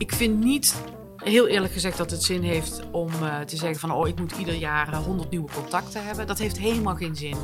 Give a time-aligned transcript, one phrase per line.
[0.00, 0.82] ik vind niet,
[1.16, 3.92] heel eerlijk gezegd, dat het zin heeft om uh, te zeggen van...
[3.92, 6.26] oh, ik moet ieder jaar 100 nieuwe contacten hebben.
[6.26, 7.36] Dat heeft helemaal geen zin.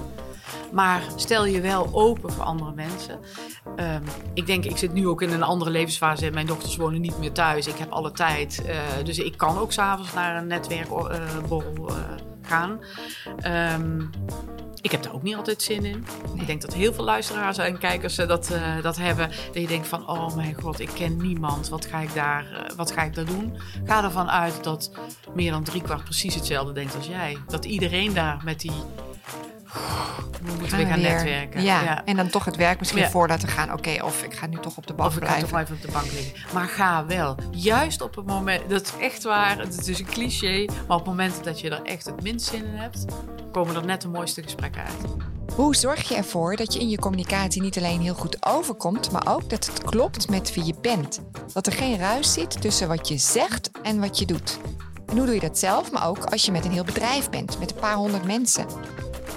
[0.72, 3.19] Maar stel je wel open voor andere mensen.
[3.77, 4.03] Um,
[4.34, 6.30] ik denk, ik zit nu ook in een andere levensfase.
[6.30, 7.66] Mijn dochters wonen niet meer thuis.
[7.66, 8.62] Ik heb alle tijd.
[8.66, 11.96] Uh, dus ik kan ook s'avonds naar een netwerkborrel uh,
[12.43, 12.80] gaan.
[13.80, 14.11] Um,
[14.87, 16.07] ik heb daar ook niet altijd zin in.
[16.34, 19.29] Ik denk dat heel veel luisteraars en kijkers dat, uh, dat hebben.
[19.29, 21.68] Dat je denkt van, oh mijn god, ik ken niemand.
[21.68, 23.57] Wat ga ik daar, uh, wat ga ik daar doen?
[23.85, 24.90] Ga ervan uit dat
[25.35, 27.36] meer dan driekwart precies hetzelfde denkt als jij.
[27.46, 28.72] Dat iedereen daar met die
[30.43, 31.12] we moeten weer gaan weer.
[31.12, 31.62] netwerken.
[31.62, 31.82] Ja.
[31.82, 32.05] ja.
[32.05, 33.11] en dan toch het werk misschien ja.
[33.11, 33.72] voor laten gaan.
[33.72, 35.42] Oké, okay, of ik ga nu toch op de bank of blijven.
[35.42, 36.55] Of ik ga toch even op de bank liggen.
[36.55, 37.36] Maar ga wel.
[37.50, 40.64] Juist op het moment, dat is echt waar, het is een cliché.
[40.64, 43.05] Maar op het moment dat je er echt het minst zin in hebt,
[43.52, 45.27] komen er net de mooiste gesprekken uit.
[45.55, 49.27] Hoe zorg je ervoor dat je in je communicatie niet alleen heel goed overkomt, maar
[49.28, 51.20] ook dat het klopt met wie je bent?
[51.53, 54.58] Dat er geen ruis zit tussen wat je zegt en wat je doet.
[55.06, 57.58] En hoe doe je dat zelf, maar ook als je met een heel bedrijf bent,
[57.58, 58.67] met een paar honderd mensen?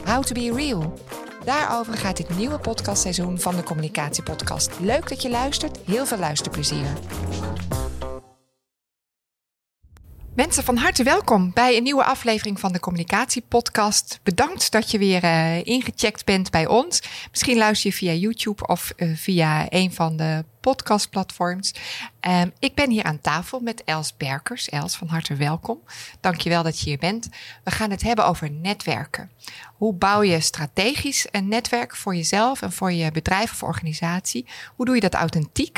[0.05, 0.93] How to be real.
[1.45, 4.79] Daarover gaat dit nieuwe podcastseizoen van de Communicatiepodcast.
[4.79, 5.79] Leuk dat je luistert.
[5.85, 6.87] Heel veel luisterplezier.
[10.39, 14.19] Mensen, van harte welkom bij een nieuwe aflevering van de Communicatiepodcast.
[14.23, 17.01] Bedankt dat je weer uh, ingecheckt bent bij ons.
[17.29, 21.73] Misschien luister je via YouTube of uh, via een van de podcastplatforms.
[22.27, 24.69] Um, ik ben hier aan tafel met Els Berkers.
[24.69, 25.79] Els, van harte welkom.
[26.19, 27.29] Dankjewel dat je hier bent.
[27.63, 29.31] We gaan het hebben over netwerken.
[29.77, 34.45] Hoe bouw je strategisch een netwerk voor jezelf en voor je bedrijf of organisatie?
[34.75, 35.77] Hoe doe je dat authentiek?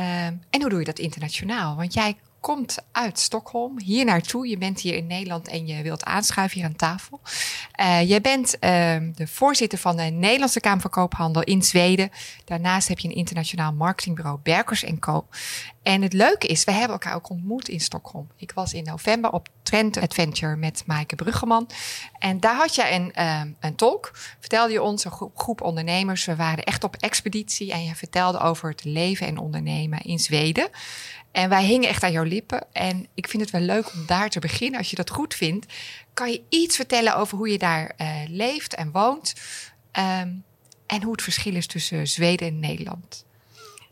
[0.00, 1.76] Um, en hoe doe je dat internationaal?
[1.76, 4.48] Want jij komt uit Stockholm hier naartoe.
[4.48, 7.20] Je bent hier in Nederland en je wilt aanschuiven hier aan tafel.
[7.80, 8.60] Uh, jij bent uh,
[9.14, 12.10] de voorzitter van de Nederlandse Kamer van Koophandel in Zweden.
[12.44, 15.26] Daarnaast heb je een internationaal marketingbureau Berkers Co.
[15.82, 18.30] En het leuke is, we hebben elkaar ook ontmoet in Stockholm.
[18.36, 21.68] Ik was in november op Trend Adventure met Maaike Bruggeman.
[22.18, 24.10] En daar had je een, um, een talk.
[24.40, 26.24] Vertelde je ons, een groep ondernemers.
[26.24, 27.72] We waren echt op expeditie.
[27.72, 30.68] En je vertelde over het leven en ondernemen in Zweden.
[31.34, 32.66] En wij hingen echt aan jouw lippen.
[32.72, 34.78] En ik vind het wel leuk om daar te beginnen.
[34.78, 35.66] Als je dat goed vindt,
[36.12, 39.34] kan je iets vertellen over hoe je daar uh, leeft en woont.
[40.20, 40.44] Um,
[40.86, 43.24] en hoe het verschil is tussen Zweden en Nederland.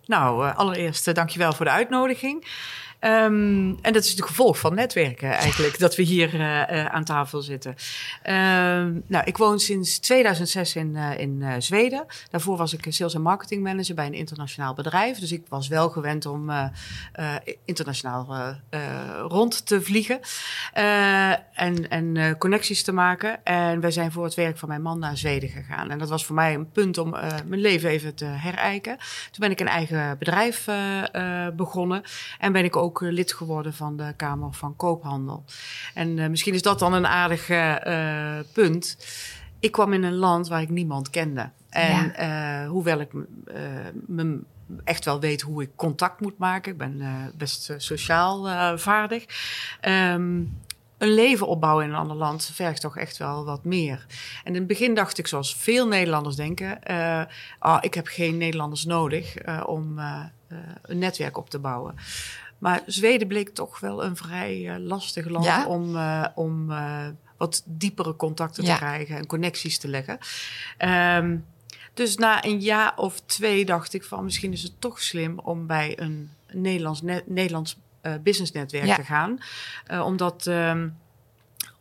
[0.06, 2.46] Nou, uh, allereerst uh, dankjewel voor de uitnodiging.
[3.04, 7.04] Um, en dat is het gevolg van netwerken eigenlijk, dat we hier uh, uh, aan
[7.04, 7.70] tafel zitten.
[8.26, 12.06] Um, nou, ik woon sinds 2006 in, uh, in Zweden.
[12.30, 15.18] Daarvoor was ik sales en marketing manager bij een internationaal bedrijf.
[15.18, 16.50] Dus ik was wel gewend om
[17.64, 18.56] internationaal
[19.28, 20.20] rond te vliegen
[21.52, 23.44] en, en connecties te maken.
[23.44, 25.90] En wij zijn voor het werk van mijn man naar Zweden gegaan.
[25.90, 27.10] En dat was voor mij een punt om
[27.46, 28.96] mijn leven even te herijken.
[28.96, 30.68] Toen ben ik een eigen bedrijf
[31.56, 32.02] begonnen
[32.38, 35.44] en ben ik ook ook lid geworden van de Kamer van Koophandel.
[35.94, 38.96] En uh, misschien is dat dan een aardig uh, punt.
[39.60, 41.50] Ik kwam in een land waar ik niemand kende.
[41.68, 42.66] En ja.
[42.66, 43.12] hoewel ik
[44.06, 44.40] me
[44.84, 47.02] echt wel weet hoe ik contact moet maken, ik ben
[47.36, 48.46] best sociaal
[48.78, 49.24] vaardig.
[49.88, 50.60] Um,
[51.02, 54.06] een leven opbouwen in een ander land vergt toch echt wel wat meer.
[54.44, 57.22] En in het begin dacht ik, zoals veel Nederlanders denken, uh,
[57.60, 60.24] oh, ik heb geen Nederlanders nodig uh, om uh,
[60.82, 61.94] een netwerk op te bouwen.
[62.62, 65.66] Maar Zweden bleek toch wel een vrij uh, lastig land ja?
[65.66, 67.06] om, uh, om uh,
[67.36, 68.72] wat diepere contacten ja.
[68.72, 70.18] te krijgen en connecties te leggen.
[71.18, 71.44] Um,
[71.94, 75.66] dus na een jaar of twee dacht ik van misschien is het toch slim om
[75.66, 77.78] bij een Nederlands, Nederlands
[78.22, 78.94] businessnetwerk ja.
[78.94, 79.38] te gaan.
[80.04, 80.46] omdat.
[80.46, 81.00] Um,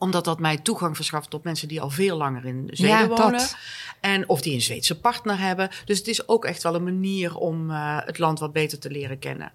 [0.01, 3.31] omdat dat mij toegang verschaft tot mensen die al veel langer in Zweden ja, wonen.
[3.31, 3.55] Dat.
[3.99, 5.69] En of die een Zweedse partner hebben.
[5.85, 8.89] Dus het is ook echt wel een manier om uh, het land wat beter te
[8.89, 9.51] leren kennen.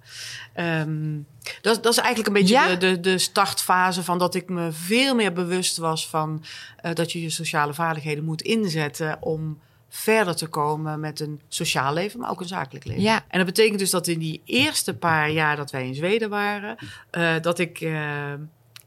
[0.56, 1.26] Um,
[1.60, 2.68] dat, dat, is eigenlijk een beetje ja.
[2.68, 6.44] de, de, de, startfase van dat ik me veel meer bewust was van
[6.84, 11.92] uh, dat je je sociale vaardigheden moet inzetten om verder te komen met een sociaal
[11.92, 13.02] leven, maar ook een zakelijk leven.
[13.02, 13.24] Ja.
[13.28, 16.76] En dat betekent dus dat in die eerste paar jaar dat wij in Zweden waren,
[17.12, 17.81] uh, dat ik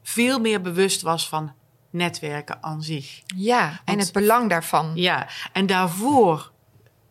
[0.02, 1.52] veel meer bewust was van
[1.90, 3.22] netwerken aan zich.
[3.36, 4.92] Ja, Want, en het belang daarvan.
[4.94, 6.50] Ja, en daarvoor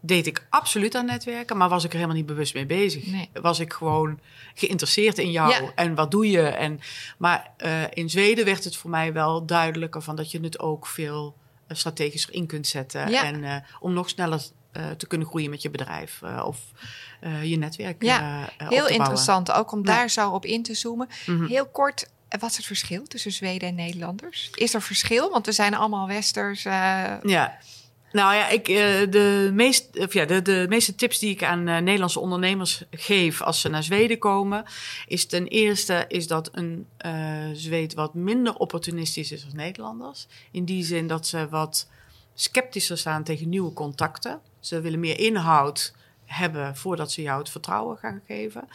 [0.01, 3.05] deed ik absoluut aan netwerken, maar was ik er helemaal niet bewust mee bezig.
[3.05, 3.29] Nee.
[3.41, 4.19] Was ik gewoon
[4.53, 5.71] geïnteresseerd in jou ja.
[5.75, 6.41] en wat doe je?
[6.41, 6.79] En,
[7.17, 10.87] maar uh, in Zweden werd het voor mij wel duidelijker van dat je het ook
[10.87, 11.35] veel
[11.67, 13.09] uh, strategischer in kunt zetten.
[13.09, 13.23] Ja.
[13.23, 14.41] En uh, om nog sneller
[14.97, 16.59] te kunnen groeien met je bedrijf of
[17.43, 18.03] je netwerk.
[18.03, 19.51] Ja, heel interessant.
[19.51, 21.07] Ook om daar zo op in te zoomen.
[21.25, 21.47] Mm -hmm.
[21.47, 24.49] Heel kort, wat is het verschil tussen Zweden en Nederlanders?
[24.55, 25.29] Is er verschil?
[25.29, 26.65] Want we zijn allemaal westers.
[26.65, 26.73] Uh...
[27.23, 27.57] Ja.
[28.11, 31.67] Nou ja, ik, eh, de, meest, of ja de, de meeste tips die ik aan
[31.67, 34.63] uh, Nederlandse ondernemers geef als ze naar Zweden komen,
[35.07, 40.27] is ten eerste is dat een uh, Zweed wat minder opportunistisch is als Nederlanders.
[40.51, 41.87] In die zin dat ze wat
[42.33, 44.39] sceptischer staan tegen nieuwe contacten.
[44.59, 45.93] Ze willen meer inhoud
[46.29, 48.67] hebben voordat ze jou het vertrouwen gaan geven.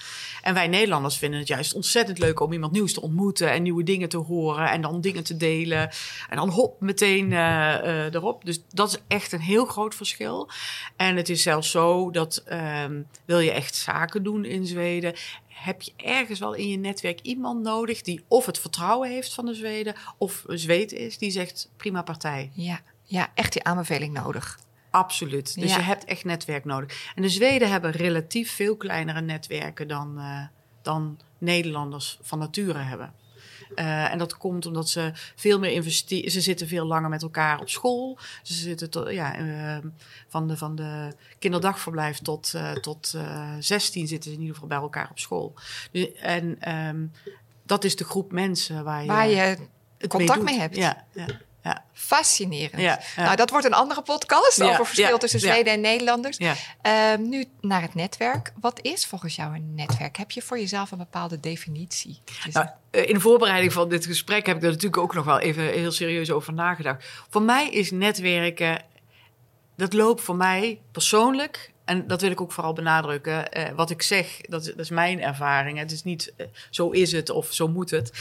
[0.42, 3.82] En wij Nederlanders vinden het juist ontzettend leuk om iemand nieuws te ontmoeten en nieuwe
[3.82, 5.90] dingen te horen en dan dingen te delen.
[6.28, 8.44] En dan hop, meteen uh, uh, erop.
[8.44, 10.48] Dus dat is echt een heel groot verschil.
[10.96, 12.44] En het is zelfs zo dat
[12.84, 15.14] um, wil je echt zaken doen in Zweden,
[15.48, 19.46] heb je ergens wel in je netwerk iemand nodig die of het vertrouwen heeft van
[19.46, 22.50] de Zweden of een Zweed is die zegt prima partij.
[22.54, 24.58] Ja, ja echt die aanbeveling nodig.
[24.94, 25.54] Absoluut.
[25.60, 25.76] Dus Ja.
[25.76, 27.12] je hebt echt netwerk nodig.
[27.14, 30.46] En de Zweden hebben relatief veel kleinere netwerken dan, uh,
[30.82, 33.12] dan Nederlanders van nature hebben.
[33.76, 36.30] Uh, en dat komt omdat ze veel meer investeren.
[36.30, 38.18] Ze zitten veel langer met elkaar op school.
[38.42, 39.76] Ze zitten tot, ja, uh,
[40.28, 43.14] van, de, van de kinderdagverblijf tot, uh, tot
[43.58, 45.54] 16 zitten ze in ieder geval bij elkaar op school.
[45.90, 47.12] Dus, en um,
[47.62, 49.56] dat is de groep mensen waar je, waar je
[50.08, 50.76] contact mee, mee hebt.
[50.76, 51.26] Ja, ja.
[51.64, 51.84] Ja.
[51.92, 52.82] Fascinerend.
[52.82, 53.24] Ja, ja.
[53.24, 55.40] Nou, dat wordt een andere podcast over verschil tussen.
[55.40, 56.38] Zweden en Nederlanders.
[56.38, 56.52] Uh,
[57.18, 58.52] nu naar het netwerk.
[58.60, 60.16] Wat is volgens jou een netwerk?
[60.16, 62.20] Heb je voor jezelf een bepaalde definitie?
[62.44, 65.24] Dus Nou, eh, in de voorbereiding van dit gesprek heb ik er natuurlijk ook nog
[65.24, 67.04] wel even heel serieus over nagedacht.
[67.30, 68.82] Voor mij is netwerken,
[69.76, 73.58] dat loopt voor mij persoonlijk en dat wil ik ook vooral benadrukken.
[73.58, 75.78] Uh, wat ik zeg, dat is, dat is, mijn ervaring.
[75.78, 78.12] Het is niet uh, zo is het of zo moet het.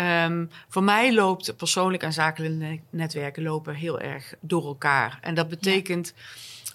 [0.00, 5.18] Um, voor mij loopt persoonlijk en zakelijke netwerken lopen heel erg door elkaar.
[5.20, 6.22] En dat betekent ja.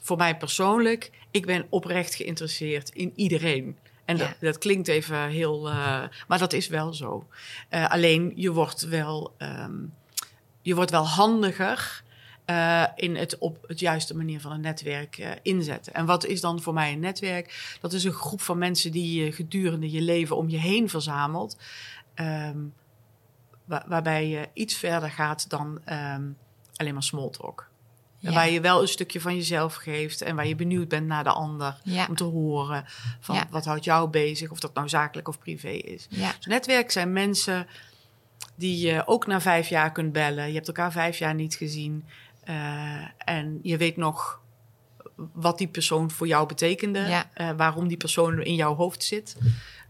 [0.02, 3.78] voor mij persoonlijk, ik ben oprecht geïnteresseerd in iedereen.
[4.06, 4.26] En ja.
[4.28, 7.28] dat, dat, klinkt even heel, uh, maar dat is wel zo.
[7.70, 9.94] Uh, alleen je wordt wel, um,
[10.62, 12.04] je wordt wel handiger.
[12.52, 15.94] Uh, in het op het juiste manier van een netwerk uh, inzetten.
[15.94, 17.78] En wat is dan voor mij een netwerk?
[17.82, 21.58] Dat is een groep van mensen die je gedurende je leven om je heen verzamelt.
[22.16, 22.74] Um,
[23.66, 26.38] waar, waarbij je iets verder gaat dan um,
[26.76, 27.70] alleen maar small talk.
[28.18, 28.32] Ja.
[28.34, 31.32] Waar je wel een stukje van jezelf geeft en waar je benieuwd bent naar de
[31.32, 31.80] ander.
[31.84, 32.06] Ja.
[32.10, 32.86] Om te horen
[33.20, 33.48] van Ja.
[33.50, 36.08] wat houdt jou bezig, of dat nou zakelijk of privé is.
[36.10, 37.68] Dus netwerk zijn mensen
[38.56, 40.48] die je ook na vijf jaar kunt bellen.
[40.48, 42.06] Je hebt elkaar vijf jaar niet gezien.
[42.50, 44.40] Uh, en je weet nog
[45.34, 47.00] wat die persoon voor jou betekende.
[47.00, 47.30] Ja.
[47.38, 49.36] Uh, waarom die persoon in jouw hoofd zit.
[49.40, 49.46] Um,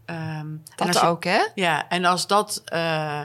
[0.06, 1.46] en Dat je- ook, hè?
[1.54, 2.62] Ja, en als dat...
[2.72, 3.20] uh,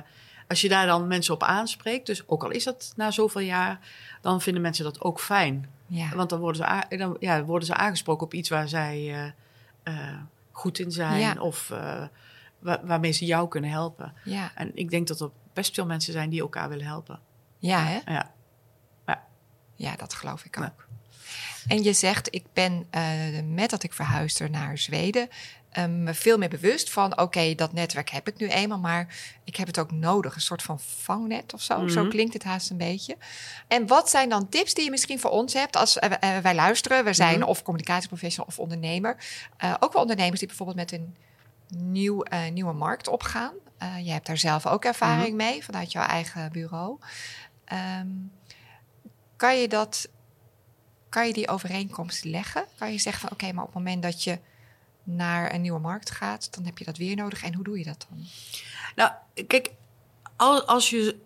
[0.47, 3.79] als je daar dan mensen op aanspreekt, dus ook al is dat na zoveel jaar,
[4.21, 5.69] dan vinden mensen dat ook fijn.
[5.88, 6.15] Ja.
[6.15, 9.33] Want dan worden, ze dan, ja, worden ze aangesproken op iets waar zij
[10.51, 11.35] goed in zijn Ja.
[11.39, 12.03] of uh,
[12.59, 14.13] wa- waarmee ze jou kunnen helpen.
[14.23, 14.51] Ja.
[14.56, 17.19] En ik denk dat er best veel mensen zijn die elkaar willen helpen.
[17.59, 18.00] ja, hè?
[18.13, 18.31] Ja,
[19.77, 20.63] Ja, dat geloof ik Ja.
[20.65, 20.85] ook.
[21.68, 23.03] En je zegt, ik ben eh,
[23.45, 25.29] met dat ik verhuisde naar Zweden
[25.69, 29.56] eh, me veel meer bewust van, oké, dat netwerk heb ik nu eenmaal, maar ik
[29.56, 30.35] heb het ook nodig.
[30.35, 31.88] Een soort van vangnet of zo.
[31.88, 32.09] Zo Mhm.
[32.09, 33.18] klinkt het haast een beetje.
[33.68, 36.56] En wat zijn dan tips die je misschien voor ons hebt als eh, eh, wij
[36.56, 37.03] luisteren?
[37.06, 37.47] We zijn Mhm.
[37.50, 39.15] of communicatieprofessional of ondernemer.
[39.80, 41.15] Ook wel ondernemers die bijvoorbeeld met een
[41.77, 42.23] nieuw,
[42.53, 43.53] nieuwe markt opgaan.
[44.03, 46.97] Je hebt daar zelf ook ervaring mee vanuit jouw eigen bureau.
[47.65, 48.07] Ehm,
[49.37, 50.09] kan je dat,
[51.09, 52.65] kan je die overeenkomst leggen?
[52.77, 54.39] Kan je zeggen van oké, maar op het moment dat je
[55.03, 57.43] naar een nieuwe markt gaat, dan heb je dat weer nodig.
[57.43, 58.25] En hoe doe je dat dan?
[58.95, 59.11] Nou,
[59.47, 59.71] kijk,
[60.35, 61.19] al- als je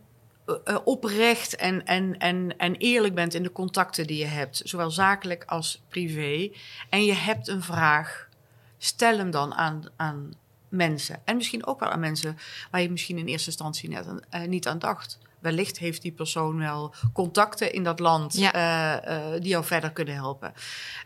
[0.66, 4.92] eh, oprecht en, en, en, en eerlijk bent in de contacten die je hebt, zowel
[4.92, 6.52] zakelijk als privé,
[6.90, 8.30] en je hebt een vraag,
[8.78, 10.34] stel hem dan aan, aan
[10.70, 11.22] mensen.
[11.26, 12.38] En misschien ook wel aan mensen
[12.72, 15.18] waar je misschien in eerste instantie net eh, niet aan dacht.
[15.42, 18.54] Wellicht heeft die persoon wel contacten in dat land Ja.
[18.54, 20.54] eh, eh, die jou verder kunnen helpen.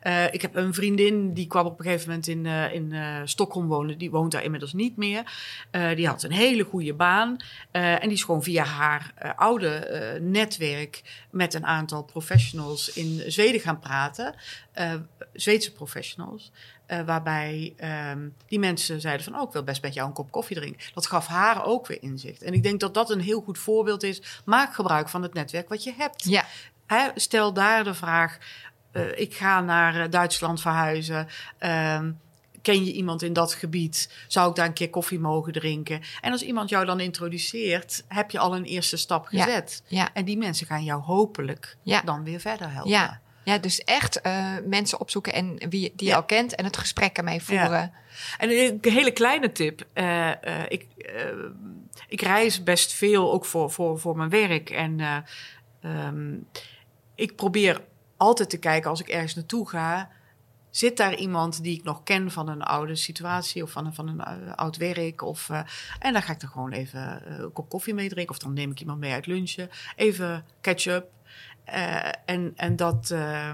[0.01, 2.93] Eh, ik heb een vriendin die kwam op een gegeven moment in, in
[3.27, 3.97] Stockholm wonen.
[3.97, 5.23] Die woont daar inmiddels niet meer.
[5.95, 7.37] Die had een hele goede baan.
[7.71, 11.01] En die is gewoon via haar oude netwerk
[11.31, 14.35] met een aantal professionals in Zweden gaan praten.
[15.33, 16.51] Zweedse professionals.
[16.85, 20.31] Eh, waarbij ehm, die mensen zeiden van, oh, ik wil best met jou een kop
[20.31, 20.81] koffie drinken.
[20.93, 22.43] Dat gaf haar ook weer inzicht.
[22.43, 24.21] En ik denk dat dat een heel goed voorbeeld is.
[24.45, 26.23] Maak gebruik van het netwerk wat je hebt.
[26.23, 26.45] Ja,
[27.15, 28.37] stel daar de vraag,
[28.91, 31.27] eh, ik ga naar eh, Duitsland verhuizen.
[31.57, 32.11] Ehm,
[32.61, 34.13] ken je iemand in dat gebied?
[34.27, 36.01] Zou ik daar een keer koffie mogen drinken?
[36.21, 39.43] En als iemand jou dan introduceert, heb je al een eerste stap Ja.
[39.43, 39.83] gezet.
[39.87, 42.01] ja, En die mensen gaan jou hopelijk Ja.
[42.01, 42.91] dan weer verder helpen.
[42.91, 43.19] ja.
[43.45, 46.15] Ja, dus echt eh, mensen opzoeken en wie die je Ja.
[46.15, 47.91] al kent en het gesprek ermee voeren.
[48.37, 49.85] En een hele kleine tip.
[49.93, 50.29] eh,
[50.61, 50.85] eh, ik,
[52.07, 54.69] ik reis best veel, ook voor, voor, voor mijn werk.
[54.69, 55.17] En eh,
[55.81, 56.33] ehm,
[57.15, 57.81] ik probeer
[58.17, 60.09] altijd te kijken als ik ergens naartoe ga.
[60.69, 64.07] Zit daar iemand die ik nog ken van een oude situatie of van een, van
[64.07, 65.21] een oud werk?
[65.21, 65.49] Of,
[65.99, 68.33] en dan ga ik er gewoon even een kop koffie mee drinken.
[68.35, 69.69] Of dan neem ik iemand mee uit lunchen.
[69.95, 71.07] Even catch-up.
[71.65, 73.09] Eh, en, en dat.
[73.11, 73.49] eh,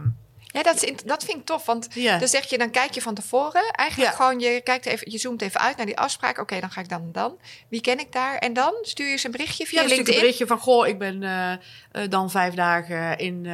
[0.54, 1.66] Ja, dat, is, dat vind ik tof.
[1.66, 2.18] Want ja.
[2.18, 3.64] dan zeg je, dan kijk je van tevoren.
[3.72, 4.16] Eigenlijk Ja.
[4.16, 6.38] gewoon, je, kijkt even, je zoomt even uit naar die afspraak.
[6.40, 7.38] Oké, dan ga ik dan en dan.
[7.70, 8.38] Wie ken ik daar?
[8.38, 10.22] En dan stuur je ze een berichtje via Ja, stuur ik een LinkedIn.
[10.22, 10.58] berichtje van...
[10.60, 13.46] Goh, ik ben eh, dan vijf dagen in,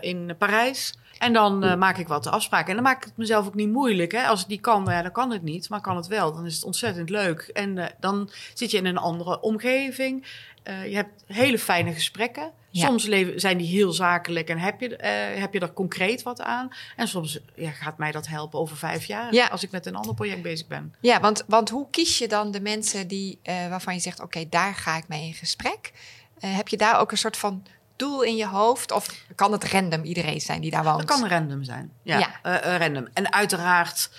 [0.00, 0.94] in Parijs.
[1.18, 2.68] En dan maak ik wat afspraken.
[2.68, 4.12] En dan maak ik het mezelf ook niet moeilijk.
[4.12, 4.26] Hè?
[4.26, 5.68] Als het niet kan, ja, dan kan het niet.
[5.68, 7.40] Maar kan het wel, dan is het ontzettend leuk.
[7.52, 10.26] En dan zit je in een andere omgeving.
[10.64, 12.52] Je hebt hele fijne gesprekken.
[12.74, 12.86] Ja.
[12.86, 16.40] Soms leven, zijn die heel zakelijk en heb je, eh, heb je er concreet wat
[16.40, 16.68] aan.
[16.96, 19.34] En soms ja, gaat mij dat helpen over vijf jaar.
[19.34, 19.46] Ja.
[19.46, 20.94] Als ik met een ander project bezig ben.
[21.00, 24.48] Ja, want, want hoe kies je dan de mensen die, eh, waarvan je zegt, oké,
[24.48, 25.92] daar ga ik mee in gesprek?
[26.38, 27.66] Eh, heb je daar ook een soort van
[27.96, 28.92] doel in je hoofd?
[28.92, 31.08] Of kan het random iedereen zijn die daar woont?
[31.08, 31.92] Dat kan random zijn.
[32.02, 32.40] Ja,
[32.78, 33.08] random.
[33.12, 34.10] En uiteraard,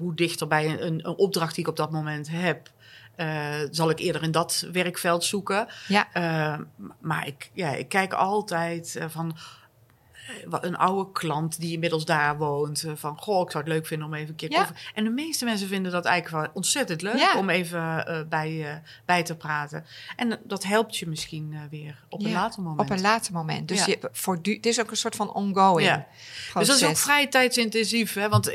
[0.00, 2.70] hoe dichter bij een, een opdracht die ik op dat moment heb,
[3.14, 5.66] eh, zal ik eerder in dat werkveld zoeken.
[5.88, 6.08] Ja.
[6.12, 6.58] Eh,
[7.00, 9.36] maar ik, ja, ik kijk altijd eh, van
[10.50, 12.84] een oude klant die inmiddels daar woont.
[12.94, 14.64] van, goh, ik zou het leuk vinden om even een keer Ja.
[14.64, 14.76] koffie...
[14.94, 17.38] En de meeste mensen vinden dat eigenlijk wel ontzettend leuk Ja.
[17.38, 19.84] om even bij, bij te praten.
[20.16, 22.80] En dat helpt je misschien weer op een later moment.
[22.90, 23.68] Op een later moment.
[23.68, 26.04] Dus je, voortdu- het is ook een soort van ongoing.
[26.54, 28.14] Dus dat is ook vrij tijdsintensief.
[28.14, 28.28] Hè?
[28.28, 28.52] Want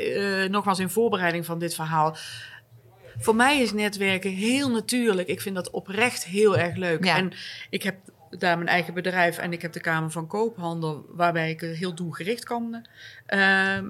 [0.50, 2.16] nogmaals, in voorbereiding van dit verhaal.
[3.20, 5.28] Voor mij is netwerken heel natuurlijk.
[5.28, 7.04] Ik vind dat oprecht heel erg leuk.
[7.04, 7.16] Ja.
[7.16, 7.32] En
[7.70, 7.96] ik heb
[8.30, 12.44] daar mijn eigen bedrijf en ik heb de Kamer van Koophandel, waarbij ik heel doelgericht
[12.44, 12.86] kan,
[13.26, 13.84] ehm,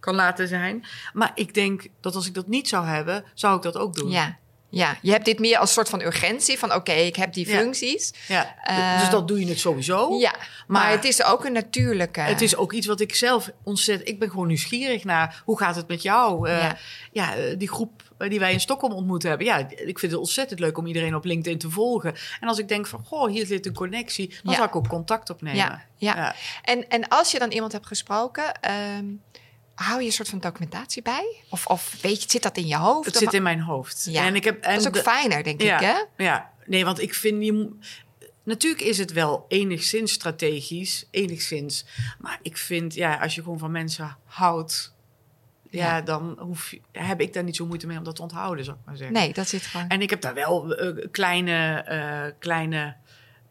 [0.00, 0.84] kan laten zijn.
[1.12, 4.10] Maar ik denk dat als ik dat niet zou hebben, zou ik dat ook doen.
[4.10, 4.38] Ja.
[4.68, 6.58] ja, je hebt dit meer als soort van urgentie.
[6.58, 8.12] Van oké, ik heb die functies.
[8.28, 10.18] Ja, Eh, dus dat doe je het sowieso.
[10.18, 12.20] Ja, maar, Maar- het is ook een natuurlijke...
[12.20, 14.08] Het is ook iets wat ik zelf ontzettend.
[14.08, 16.48] Ik ben gewoon nieuwsgierig naar hoe gaat het met jou?
[16.48, 16.76] Eh, Ja.
[17.12, 19.46] ja, eh, die groep die wij in Stockholm ontmoet hebben.
[19.46, 22.14] Ja, ik vind het ontzettend leuk om iedereen op LinkedIn te volgen.
[22.40, 24.54] En als ik denk van, goh, hier zit een connectie, dan Ja.
[24.54, 25.58] zou ik ook contact opnemen.
[25.58, 26.16] Ja, ja.
[26.16, 26.34] Ja.
[26.62, 29.04] En, en als je dan iemand hebt gesproken, ehm,
[29.74, 31.36] hou je een soort van documentatie bij?
[31.50, 33.06] Of, of weet je, zit dat in je hoofd?
[33.06, 34.06] Het Of- zit in mijn hoofd.
[34.10, 35.94] Ja, En ik heb, en dat is ook de- fijner, denk ik, hè?
[36.16, 37.68] Ja, nee, want ik vind je.
[38.44, 41.84] Natuurlijk is het wel enigszins strategisch, enigszins.
[42.18, 44.94] Maar ik vind, ja, als je gewoon van mensen houdt,
[45.78, 48.64] ja, dan hoef je, heb ik daar niet zo moeite mee om dat te onthouden,
[48.64, 49.16] zou ik maar zeggen.
[49.16, 49.88] Nee, dat zit gewoon...
[49.88, 52.94] En ik heb daar wel eh, kleine, eh, kleine.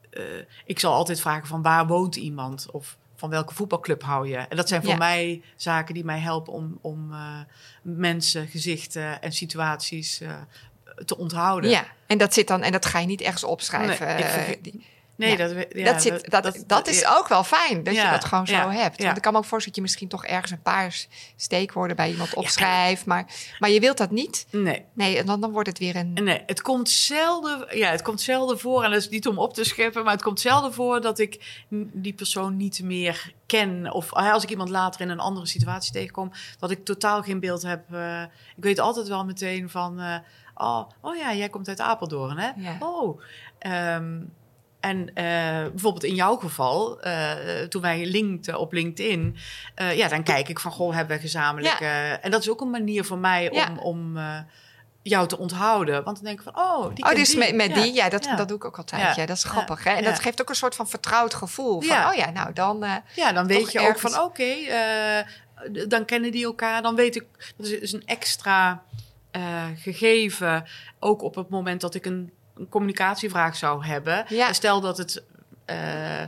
[0.09, 0.23] eh,
[0.65, 4.37] ik zal altijd vragen van waar woont iemand of van welke voetbalclub hou je.
[4.37, 4.97] En dat zijn voor Ja.
[4.97, 7.13] mij zaken die mij helpen om, om
[7.81, 10.21] mensen, gezichten en situaties
[11.05, 11.69] te onthouden.
[11.69, 14.07] Ja, en dat zit dan, en dat ga je niet ergens opschrijven.
[14.07, 14.85] Nee, ik vergeet- die-
[15.27, 18.47] Nee, dat, ja, dat, zit, dat, dat, is ook wel fijn, dat je dat gewoon
[18.47, 18.97] zo hebt.
[18.97, 19.05] ja.
[19.05, 22.09] Want ik kan me ook voorstellen dat je misschien toch ergens een paar steekwoorden bij
[22.09, 23.05] iemand opschrijft.
[23.05, 23.25] Maar,
[23.59, 24.45] maar je wilt dat niet.
[24.51, 24.85] Nee.
[24.93, 26.13] Nee, en dan, dan wordt het weer een...
[26.13, 29.53] Nee, het komt zelden, ja, het komt zelden voor, en dat is niet om op
[29.53, 31.63] te scheppen, maar het komt zelden voor dat ik
[31.93, 33.91] die persoon niet meer ken.
[33.91, 37.39] Of ah, als ik iemand later in een andere situatie tegenkom, dat ik totaal geen
[37.39, 37.93] beeld heb.
[37.93, 38.21] eh,
[38.55, 40.15] ik weet altijd wel meteen van, eh,
[40.55, 42.49] oh, oh ja, jij komt uit Apeldoorn, hè?
[42.55, 42.77] Ja.
[42.79, 43.21] Oh.
[43.59, 44.19] Ehm,
[44.81, 45.23] en eh,
[45.69, 47.31] bijvoorbeeld in jouw geval, eh,
[47.69, 49.37] toen wij linkten op LinkedIn,
[49.75, 51.79] eh, ja, dan kijk ik van, goh, hebben we gezamenlijk.
[51.79, 53.73] eh, en dat is ook een manier voor mij Ja.
[53.79, 54.19] om,
[55.03, 56.03] jou te onthouden.
[56.03, 57.37] Want dan denk ik van, oh, die Oh, dus die.
[57.37, 59.15] met, met die, ja, dat, dat doe ik ook altijd.
[59.15, 59.25] Ja.
[59.25, 59.83] Dat is grappig.
[59.83, 59.91] Hè?
[59.91, 61.81] En dat geeft ook een soort van vertrouwd gevoel.
[61.81, 62.09] Van, Ja.
[62.09, 62.85] oh ja, nou dan...
[63.15, 64.53] Ja, dan weet je ook van, oké,
[65.87, 66.81] dan kennen die elkaar.
[66.81, 67.25] Dan weet ik,
[67.57, 68.83] dat is is een extra
[69.75, 70.65] gegeven.
[70.99, 74.25] Ook op het moment dat ik een, een communicatievraag zou hebben.
[74.27, 74.53] Ja.
[74.53, 75.23] Stel dat het...
[75.65, 76.27] eh, eh,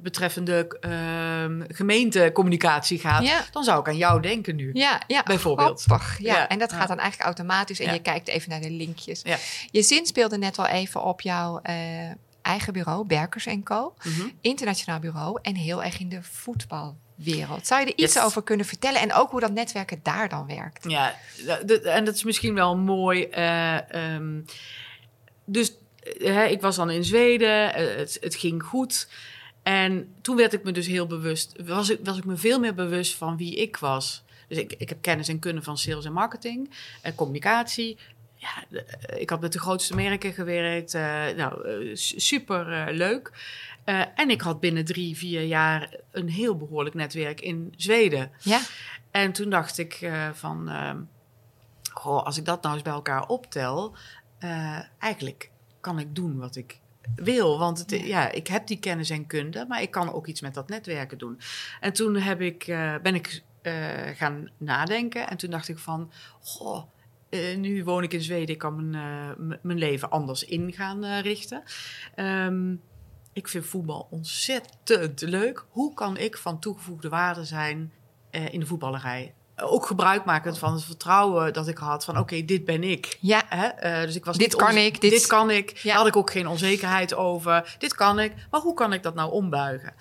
[0.00, 3.44] betreffende ehm, gemeentecommunicatie gaat, Ja.
[3.52, 4.70] dan zou ik aan jou denken nu.
[4.72, 5.82] ja, ja, Bijvoorbeeld.
[5.82, 6.18] grappig.
[6.18, 6.34] Ja.
[6.36, 6.48] Ja.
[6.48, 7.80] En dat gaat dan eigenlijk automatisch.
[7.80, 9.20] En je kijkt even naar de linkjes.
[9.24, 9.36] Ja.
[9.70, 11.74] Je zin speelde net al even op jouw eh,
[12.42, 13.94] eigen bureau, Berkers Co.
[14.04, 14.28] Mhm.
[14.40, 15.38] Internationaal bureau.
[15.42, 17.66] En heel erg in de voetbalwereld.
[17.66, 18.22] Zou je er iets Yes.
[18.22, 19.00] over kunnen vertellen?
[19.00, 20.84] En ook hoe dat netwerken daar dan werkt?
[20.90, 21.14] Ja,
[21.84, 23.22] en dat is misschien wel mooi.
[23.24, 24.40] eh, ehm,
[25.48, 29.08] dus eh, hè, ik was dan in Zweden, eh, het, het ging goed.
[29.62, 32.74] En toen werd ik me dus heel bewust, was ik, was ik me veel meer
[32.74, 34.22] bewust van wie ik was.
[34.48, 36.70] Dus ik, ik heb kennis en kunnen van sales en marketing
[37.02, 37.98] en communicatie.
[38.34, 40.94] Ja, de- eh, ik had met de grootste merken gewerkt.
[40.94, 41.02] eh,
[41.36, 43.30] nou, eh, su- super eh, leuk.
[43.84, 48.30] Eh, en ik had binnen drie, vier jaar een heel behoorlijk netwerk in Zweden.
[48.40, 48.60] Ja,
[49.10, 50.98] En toen dacht ik eh, van, ehm,
[51.92, 53.96] goh, als ik dat nou eens bij elkaar optel,
[54.38, 56.80] eh, eigenlijk kan ik doen wat ik
[57.14, 57.58] wil.
[57.58, 58.04] Want het, Ja.
[58.04, 58.32] ja.
[58.32, 61.40] ik heb die kennis en kunde, maar ik kan ook iets met dat netwerken doen.
[61.80, 63.74] En toen heb ik, eh, ben ik eh,
[64.14, 65.28] gaan nadenken.
[65.28, 66.82] En toen dacht ik van, goh,
[67.56, 68.48] nu woon ik in Zweden.
[68.48, 71.62] Ik kan mijn, mijn leven anders in gaan richten.
[72.14, 72.74] Ehm,
[73.32, 75.64] ik vind voetbal ontzettend leuk.
[75.68, 77.92] Hoe kan ik van toegevoegde waarde zijn
[78.30, 79.34] in de voetballerij?
[79.62, 83.18] Ook gebruikmakend van het vertrouwen dat ik had van oké, dit ben ik.
[83.20, 83.66] Ja, Hè?
[83.66, 85.70] Eh, dus ik was Dit kan ik, dit- dit kan ik.
[85.76, 85.82] Ja.
[85.88, 87.76] Daar had ik ook geen onzekerheid over.
[87.78, 89.92] Dit kan ik, maar hoe kan ik dat nou ombuigen?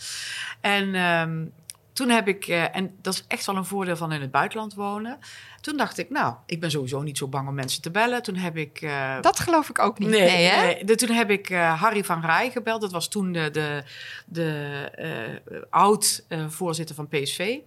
[0.62, 1.46] En ehm,
[1.94, 4.74] toen heb ik, eh, en dat is echt wel een voordeel van in het buitenland
[4.74, 5.20] wonen.
[5.62, 8.22] Toen dacht ik, nou, ik ben sowieso niet zo bang om mensen te bellen.
[8.24, 8.82] Toen heb ik.
[8.82, 10.10] eh, dat geloof ik ook niet.
[10.10, 10.62] Nee, Nee, hè?
[10.66, 10.84] nee.
[10.84, 12.82] De- toen heb ik Harry van Rij gebeld.
[12.82, 13.84] Dat was toen de, de,
[14.26, 17.58] de oud-voorzitter van PSV.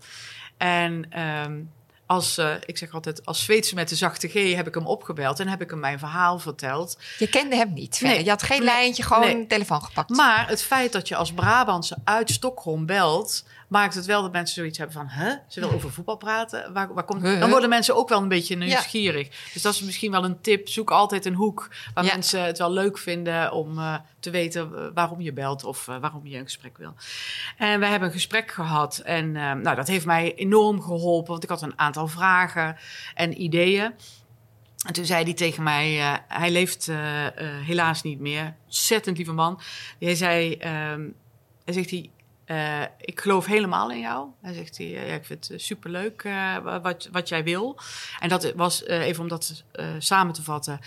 [0.57, 1.61] En ehm,
[2.11, 5.41] als, eh, ik zeg altijd, als Zweedse met de zachte G heb ik hem opgebeld
[5.41, 6.99] en heb ik hem mijn verhaal verteld.
[7.19, 8.01] Je kende hem niet.
[8.01, 8.25] Nee.
[8.25, 9.47] Je had geen lijntje, gewoon Nee.
[9.47, 10.09] telefoon gepakt.
[10.11, 14.55] Maar het feit dat je als Brabantse uit Stockholm belt, maakt het wel dat mensen
[14.55, 16.73] zoiets hebben van, hè, ze wil over voetbal praten.
[16.73, 17.23] Waar, waar komt...
[17.23, 19.29] Dan worden mensen ook wel een beetje nieuwsgierig.
[19.53, 20.69] Dus dat is misschien wel een tip.
[20.69, 22.13] Zoek altijd een hoek waar Ja.
[22.13, 25.97] mensen het wel leuk vinden om eh, te weten eh, waarom je belt of eh,
[26.01, 26.95] waarom je een gesprek wil.
[27.57, 31.49] En we hebben een gesprek gehad en nou, dat heeft mij enorm geholpen, want ik
[31.49, 32.77] had een aantal vragen
[33.15, 33.93] en ideeën.
[34.87, 36.91] En toen zei hij tegen mij, hij leeft
[37.67, 38.55] helaas niet meer.
[38.65, 39.61] Ontzettend lieve man.
[39.99, 41.09] Hij zei, ehm,
[41.65, 42.11] hij zegt hij,
[42.51, 44.29] eh, ik geloof helemaal in jou.
[44.43, 47.79] Hij zegt hij, eh, ja, ik vind het superleuk eh, wat, wat jij wil.
[48.21, 49.65] En dat was even om dat
[49.99, 50.81] samen te vatten.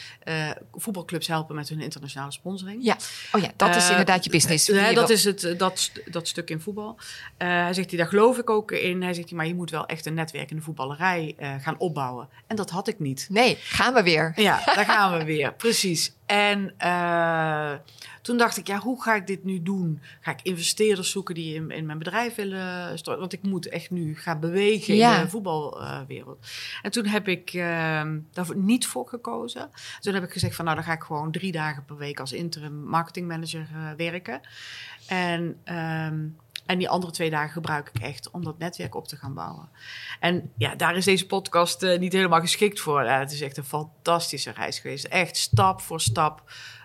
[0.74, 2.84] voetbalclubs helpen met hun internationale sponsoring.
[2.84, 2.98] Ja,
[3.32, 4.66] oh ja, dat is inderdaad je business.
[4.66, 7.00] dat wil- is het, dat, dat stuk in voetbal.
[7.38, 9.02] Hij zegt, hij, daar geloof ik ook in.
[9.02, 12.30] Hij zegt, hij, maar je moet wel echt een netwerk in de voetballerij gaan opbouwen.
[12.48, 13.28] En dat had ik niet.
[13.30, 14.32] Nee, gaan we weer.
[14.36, 15.54] Ja, daar gaan we weer.
[15.54, 16.14] Precies.
[16.26, 17.74] En eh,
[18.22, 20.02] toen dacht ik, ja, hoe ga ik dit nu doen?
[20.22, 23.20] Ga ik investeerders zoeken die in, in mijn bedrijf willen storten?
[23.22, 25.16] Want ik moet echt nu gaan bewegen Ja.
[25.18, 26.46] in de voetbalwereld.
[26.82, 29.70] en toen heb ik eh, daarvoor niet voor gekozen.
[30.00, 32.34] Toen heb ik gezegd van, nou, dan ga ik gewoon drie dagen per week als
[32.34, 34.42] interim marketingmanager eh, werken.
[35.08, 35.58] En...
[35.64, 36.20] ehm,
[36.66, 39.70] en die andere twee dagen gebruik ik echt om dat netwerk op te gaan bouwen.
[40.20, 43.02] En ja, daar is deze podcast eh, niet helemaal geschikt voor.
[43.02, 45.06] Het is echt een fantastische reis geweest.
[45.06, 46.44] Echt stap voor stap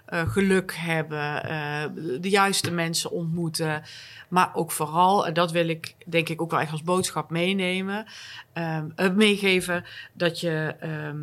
[0.09, 1.85] eh, geluk hebben, eh,
[2.21, 3.83] de juiste mensen ontmoeten.
[4.29, 8.07] Maar ook vooral, en dat wil ik denk ik ook wel echt als boodschap meenemen,
[8.53, 11.17] ehm, eh, meegeven, dat je, ehm,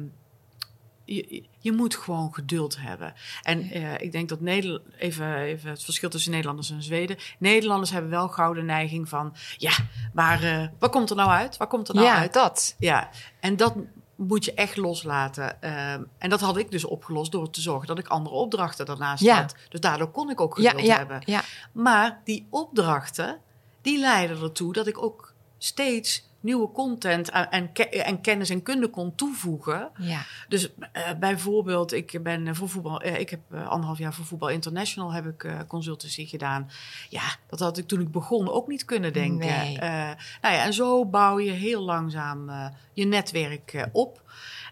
[1.05, 3.13] je, je moet gewoon geduld hebben.
[3.43, 7.17] En eh, ik denk dat Nederland, even, even het verschil tussen Nederlanders en Zweden.
[7.39, 9.71] Nederlanders hebben wel gouden neiging van, ja,
[10.13, 11.57] maar eh, wat komt er nou uit?
[11.57, 12.33] Wat komt er nou ja, uit?
[12.33, 12.75] dat.
[12.79, 13.75] Ja, en dat
[14.15, 15.61] moet je echt loslaten.
[15.61, 19.23] Ehm, en dat had ik dus opgelost door te zorgen dat ik andere opdrachten daarnaast
[19.23, 19.35] Ja.
[19.41, 19.55] had.
[19.69, 21.21] Dus daardoor kon ik ook Ja, geduld ja, hebben.
[21.25, 21.41] ja.
[21.71, 23.39] Maar die opdrachten,
[23.81, 28.63] die leiden ertoe dat ik ook steeds nieuwe content en, en, ke- en kennis en
[28.63, 29.89] kunde kon toevoegen.
[29.97, 30.21] ja.
[30.47, 34.49] Dus eh, bijvoorbeeld, ik ben voor voetbal, eh, ik heb eh, anderhalf jaar voor Voetbal
[34.49, 36.69] International heb ik eh, consultancy gedaan.
[37.09, 39.47] Ja, dat had ik toen ik begon ook niet kunnen denken.
[39.47, 39.77] Nee.
[39.77, 40.15] Nou
[40.55, 42.51] ja, en zo bouw je heel langzaam
[42.93, 44.23] je netwerk op.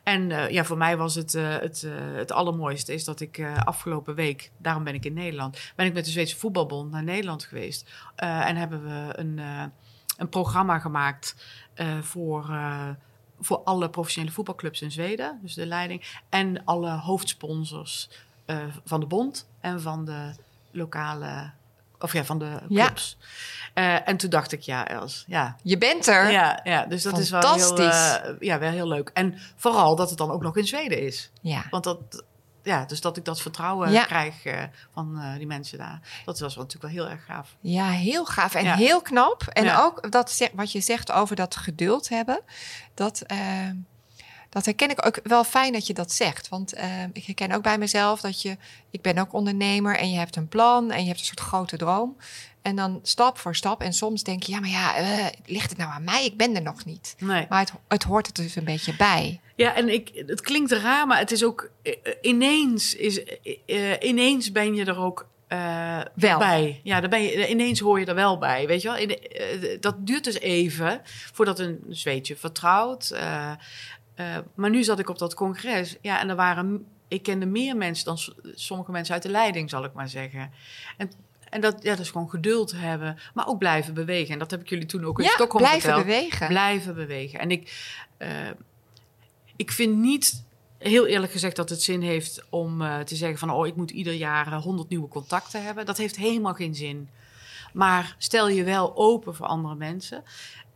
[0.04, 4.84] En ja, voor mij was het, het, het allermooiste is dat ik afgelopen week, daarom
[4.84, 7.90] ben ik in Nederland, ben ik met de Zweedse Voetbalbond naar Nederland geweest.
[8.16, 9.40] En hebben we een,
[10.17, 11.36] een programma gemaakt
[11.73, 12.89] eh, voor, eh,
[13.39, 18.10] voor alle professionele voetbalclubs in Zweden, dus de leiding, en alle hoofdsponsors
[18.45, 20.34] eh, van de bond en van de
[20.71, 21.52] lokale,
[21.99, 22.86] of ja, van de Ja.
[22.86, 23.17] clubs.
[23.73, 26.32] Eh, en toen dacht ik, ja, Els, ja, Je bent er.
[26.32, 27.82] ja, ja, dus dat is wel heel,
[28.39, 29.10] ja, wel heel leuk.
[29.13, 31.32] En vooral dat het dan ook nog in Zweden is.
[31.41, 31.63] Ja.
[31.69, 32.23] Want dat,
[32.63, 34.04] ja, dus dat ik dat vertrouwen Ja.
[34.06, 35.99] krijg eh, van eh, die mensen daar.
[36.26, 37.56] Dat was wel natuurlijk wel heel erg gaaf.
[37.62, 38.76] Ja, heel gaaf en Ja.
[38.76, 39.43] heel knap.
[39.47, 39.84] En Ja.
[39.84, 42.39] ook dat, wat je zegt over dat geduld hebben.
[42.93, 43.38] Dat, eh,
[44.49, 46.49] dat herken ik ook wel fijn dat je dat zegt.
[46.49, 48.58] Want eh, ik herken ook bij mezelf dat je...
[48.89, 51.78] Ik ben ook ondernemer en je hebt een plan en je hebt een soort grote
[51.78, 52.17] droom.
[52.63, 53.82] En dan stap voor stap.
[53.82, 56.26] En soms denk je, ja, maar ja, eh, ligt het nou aan mij?
[56.26, 57.15] Ik ben er nog niet.
[57.19, 57.45] Nee.
[57.49, 59.41] Maar het, het hoort er dus een beetje bij.
[59.56, 63.23] Ja, en ik, het klinkt raar, maar het is ook eh, eh, ineens, is,
[63.99, 65.28] ineens ben je er ook
[66.15, 66.39] Wel.
[66.39, 66.80] bij.
[66.84, 68.97] Ja, dan ben je, ineens hoor je er wel bij, weet je wel.
[68.97, 69.17] In,
[69.80, 73.17] dat duurt dus even voordat een Zweedje vertrouwt.
[74.56, 78.06] maar nu zat ik op dat congres, ja, en er waren, ik kende meer mensen
[78.06, 78.17] dan
[78.56, 80.52] sommige mensen uit de leiding, zal ik maar zeggen.
[80.97, 81.12] En,
[81.54, 84.34] en dat, ja, dat is gewoon geduld hebben, maar ook blijven bewegen.
[84.34, 86.06] En dat heb ik jullie toen ook in Ja, Stockholm blijven verteld.
[86.06, 86.48] bewegen.
[86.48, 87.39] Blijven bewegen.
[87.39, 88.30] En ik, eh,
[89.56, 90.44] ik vind niet
[90.78, 93.50] heel eerlijk gezegd dat het zin heeft om uh, te zeggen van...
[93.50, 95.86] oh, ik moet ieder jaar 100 nieuwe contacten hebben.
[95.86, 97.10] Dat heeft helemaal geen zin.
[97.74, 100.24] Maar stel je wel open voor andere mensen.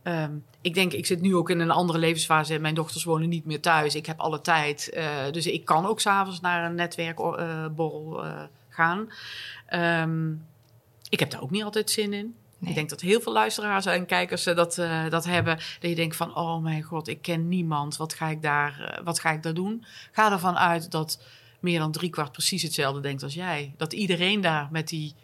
[0.02, 2.58] Um, ik denk, ik zit nu ook in een andere levensfase.
[2.58, 3.94] Mijn dochters wonen niet meer thuis.
[3.94, 4.90] Ik heb alle tijd.
[4.94, 9.08] Uh, dus ik kan ook s'avonds naar een netwerkborrel uh, gaan.
[10.04, 10.46] Um,
[11.08, 12.34] ik heb daar ook niet altijd zin in.
[12.58, 12.70] Nee.
[12.70, 15.56] Ik denk dat heel veel luisteraars en kijkers dat, uh, dat hebben.
[15.56, 17.96] Dat je denkt van, oh mijn god, ik ken niemand.
[17.96, 19.84] Wat ga ik daar, uh, wat ga ik daar doen?
[20.12, 21.22] Ga ervan uit dat
[21.60, 23.74] meer dan driekwart precies hetzelfde denkt als jij.
[23.76, 25.14] Dat iedereen daar met die...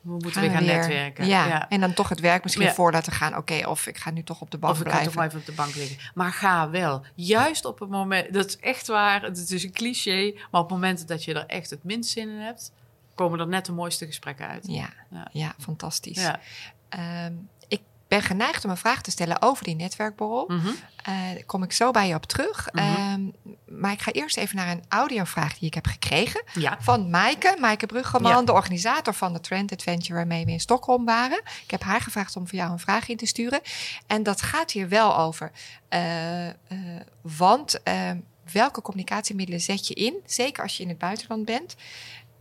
[0.00, 0.76] We moeten gaan weer gaan weer.
[0.76, 1.26] netwerken.
[1.26, 1.46] Ja.
[1.46, 1.68] ja.
[1.68, 2.74] en dan toch het werk misschien ja.
[2.74, 3.36] voor laten gaan.
[3.36, 5.06] Oké, okay, of ik ga nu toch op de bank of blijven.
[5.06, 6.10] Of ik ga toch maar even op de bank liggen.
[6.14, 7.04] Maar ga wel.
[7.14, 8.32] Juist op het moment...
[8.32, 9.22] Dat is echt waar.
[9.22, 10.32] Het is een cliché.
[10.50, 12.72] Maar op het moment dat je er echt het minst zin in hebt
[13.14, 14.66] komen er net de mooiste gesprekken uit.
[14.66, 15.28] Ja, ja.
[15.32, 16.22] ja fantastisch.
[16.22, 16.40] Ja.
[17.26, 20.44] Um, ik ben geneigd om een vraag te stellen over die netwerkborrel.
[20.48, 20.76] Mm -hmm.
[21.08, 22.68] uh, kom ik zo bij je op terug.
[22.72, 23.12] Mm -hmm.
[23.12, 26.42] um, maar ik ga eerst even naar een audiovraag die ik heb gekregen.
[26.52, 26.76] Ja.
[26.80, 31.38] Van Maaike, Maaike Bruggeman, de organisator van de Trend Adventure waarmee we in Stockholm waren.
[31.38, 33.60] Ik heb haar gevraagd om voor jou een vraag in te sturen.
[34.06, 35.50] En dat gaat hier wel over.
[35.90, 36.52] Uh, uh,
[37.20, 37.80] want
[38.52, 40.14] welke communicatiemiddelen zet je in?
[40.26, 41.76] Zeker als je in het buitenland bent.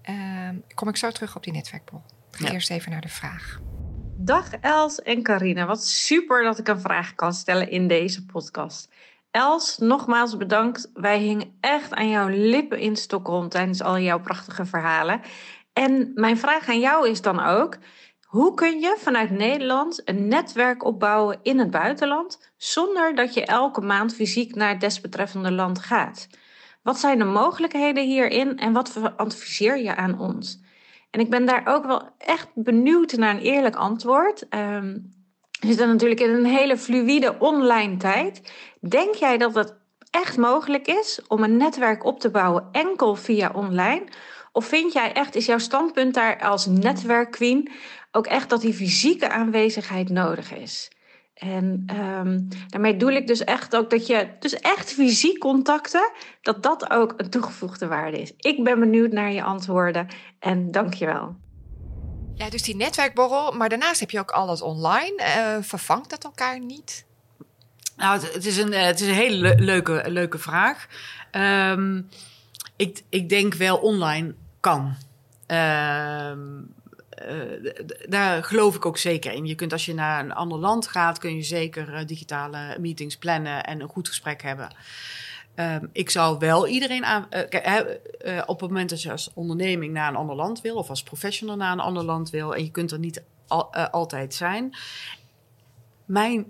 [0.10, 2.02] Um, kom ik zo terug op die netwerkbol.
[2.32, 2.54] Ga ja.
[2.54, 3.60] eerst even naar de vraag.
[4.18, 5.66] Dag Els en Carina.
[5.66, 8.90] Wat super dat ik een vraag kan stellen in deze podcast.
[9.32, 10.92] Els, nogmaals bedankt.
[10.94, 15.22] Wij hingen echt aan jouw lippen in Stockholm tijdens al jouw prachtige verhalen.
[15.74, 17.78] En mijn vraag aan jou is dan ook:
[18.24, 23.82] hoe kun je vanuit Nederland een netwerk opbouwen in het buitenland zonder dat je elke
[23.82, 26.28] maand fysiek naar het desbetreffende land gaat?
[26.84, 30.62] Wat zijn de mogelijkheden hierin en wat adviseer je aan ons?
[31.12, 34.46] En ik ben daar ook wel echt benieuwd naar een eerlijk antwoord.
[34.50, 35.12] Um,
[35.60, 38.54] we zitten natuurlijk in een hele fluïde online tijd.
[38.80, 39.76] Denk jij dat het
[40.10, 44.04] echt mogelijk is om een netwerk op te bouwen enkel via online?
[44.52, 47.72] Of vind jij echt, is jouw standpunt daar als netwerkqueen
[48.12, 50.92] ook echt dat die fysieke aanwezigheid nodig is?
[51.44, 56.64] En um, daarmee doe ik dus echt ook dat je, dus echt fysiek contacten, dat
[56.64, 58.34] dat ook een toegevoegde waarde is.
[58.38, 60.08] Ik ben benieuwd naar je antwoorden
[60.40, 61.36] en dank je wel.
[62.36, 65.14] Ja, dus die netwerkborrel, maar daarnaast heb je ook alles online.
[65.20, 67.06] Uh, vervangt dat elkaar niet?
[67.98, 70.88] Nou, het, het, is, een, het is een hele le leuke, leuke vraag.
[71.32, 72.10] Um,
[72.76, 74.96] ik, ik denk wel online kan.
[75.48, 76.74] Um,
[78.10, 79.46] daar geloof ik ook zeker in.
[79.46, 83.18] Je kunt als je naar een ander land gaat, kun je zeker uh, digitale meetings
[83.18, 84.76] plannen en een goed gesprek hebben.
[85.56, 87.28] Um, ik zou wel iedereen aan.
[87.30, 91.04] Uh, op het moment dat je als onderneming naar een ander land wil, of als
[91.04, 94.78] professional naar een ander land wil, en je kunt er niet al, altijd zijn.
[96.06, 96.46] Mijn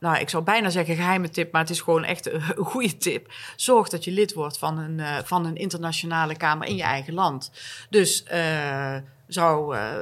[0.00, 3.32] nou, ik zou bijna zeggen geheime tip, maar het is gewoon echt een goede tip.
[3.56, 7.50] Zorg dat je lid wordt van een, van een internationale kamer in je eigen land.
[7.90, 8.24] Dus
[9.28, 9.92] zou uh,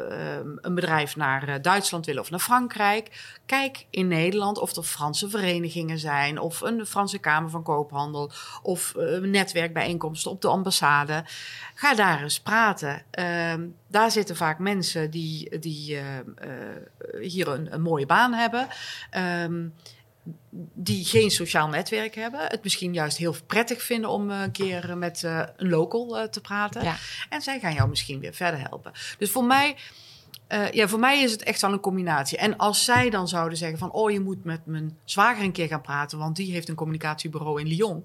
[0.60, 3.36] een bedrijf naar Duitsland willen of naar Frankrijk.
[3.46, 8.30] Kijk in Nederland of er Franse verenigingen zijn, of een Franse Kamer van Koophandel,
[8.62, 11.24] of netwerkbijeenkomsten op de ambassade.
[11.74, 13.02] Ga daar eens praten.
[13.18, 13.54] Uh,
[13.88, 15.98] daar zitten vaak mensen die, die
[17.20, 18.68] hier een, mooie baan hebben.
[20.74, 22.40] Die geen sociaal netwerk hebben.
[22.40, 26.40] Het misschien juist heel prettig vinden om een keer met uh, een local uh, te
[26.40, 26.82] praten.
[26.82, 26.96] Ja.
[27.28, 28.92] En zij gaan jou misschien weer verder helpen.
[29.18, 29.76] Dus voor mij,
[30.48, 32.38] uh, ja, voor mij is het echt wel een combinatie.
[32.38, 33.92] En als zij dan zouden zeggen van...
[33.92, 36.18] oh, je moet met mijn zwager een keer gaan praten...
[36.18, 38.04] want die heeft een communicatiebureau in Lyon.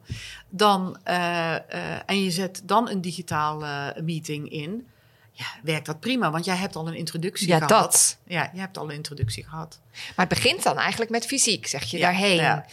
[0.49, 0.97] Dan,
[2.05, 3.63] en je zet dan een digitaal
[4.03, 4.87] meeting in...
[5.41, 7.69] Ja, werkt dat prima, want jij hebt al een introductie ja, gehad.
[7.69, 8.17] Dat.
[8.25, 9.79] Ja, je hebt al een introductie gehad.
[9.91, 12.35] Maar het begint dan eigenlijk met fysiek, zeg je, ja, daarheen.
[12.35, 12.65] Ja.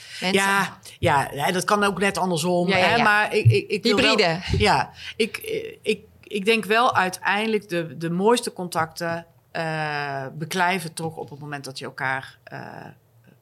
[0.99, 2.69] Ja, ja, dat kan ook net andersom.
[2.69, 3.03] Ja, Hè?
[3.03, 4.23] Maar ik, ik, ik Hybride.
[4.23, 5.37] Wel, ja, ik,
[5.83, 11.65] ik, ik denk wel uiteindelijk de, de mooiste contacten uh, beklijven toch op het moment
[11.65, 12.39] dat je elkaar...
[12.53, 12.61] Uh,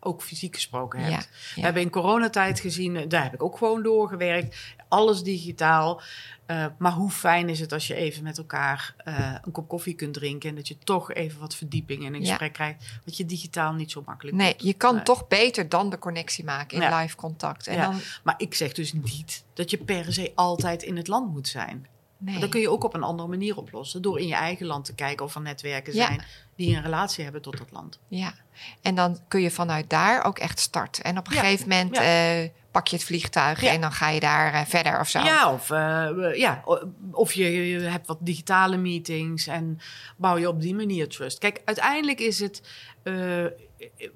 [0.01, 1.13] ook fysiek gesproken hebt.
[1.13, 1.55] Ja, ja.
[1.55, 4.57] We hebben in coronatijd gezien, daar heb ik ook gewoon doorgewerkt.
[4.89, 6.03] Alles digitaal.
[6.47, 9.95] Uh, maar hoe fijn is het als je even met elkaar uh, een kop koffie
[9.95, 10.49] kunt drinken...
[10.49, 12.29] en dat je toch even wat verdieping in een ja.
[12.29, 13.01] gesprek krijgt...
[13.05, 14.63] wat je digitaal niet zo makkelijk Nee, doet.
[14.63, 15.05] je kan nee.
[15.05, 17.01] toch beter dan de connectie maken in ja.
[17.01, 17.67] live contact.
[17.67, 17.83] En ja.
[17.83, 18.01] dan...
[18.25, 21.87] Maar ik zeg dus niet dat je per se altijd in het land moet zijn.
[22.19, 22.39] Nee.
[22.39, 24.03] Dat kun je ook op een andere manier oplossen.
[24.03, 26.23] Door in je eigen land te kijken of er netwerken zijn...
[26.57, 27.99] die een relatie hebben tot dat land.
[28.09, 28.35] Ja,
[28.83, 31.05] en dan kun je vanuit daar ook echt starten.
[31.05, 31.99] En op een gegeven moment...
[31.99, 35.19] Uh, pak je het vliegtuig en dan ga je daar uh, verder of zo.
[35.19, 36.65] Ja, of, uh, ja,
[37.11, 39.79] of je, je, hebt wat digitale meetings en
[40.17, 41.39] bouw je op die manier trust.
[41.39, 42.63] Kijk, uiteindelijk is het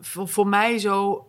[0.00, 1.28] voor, voor, mij zo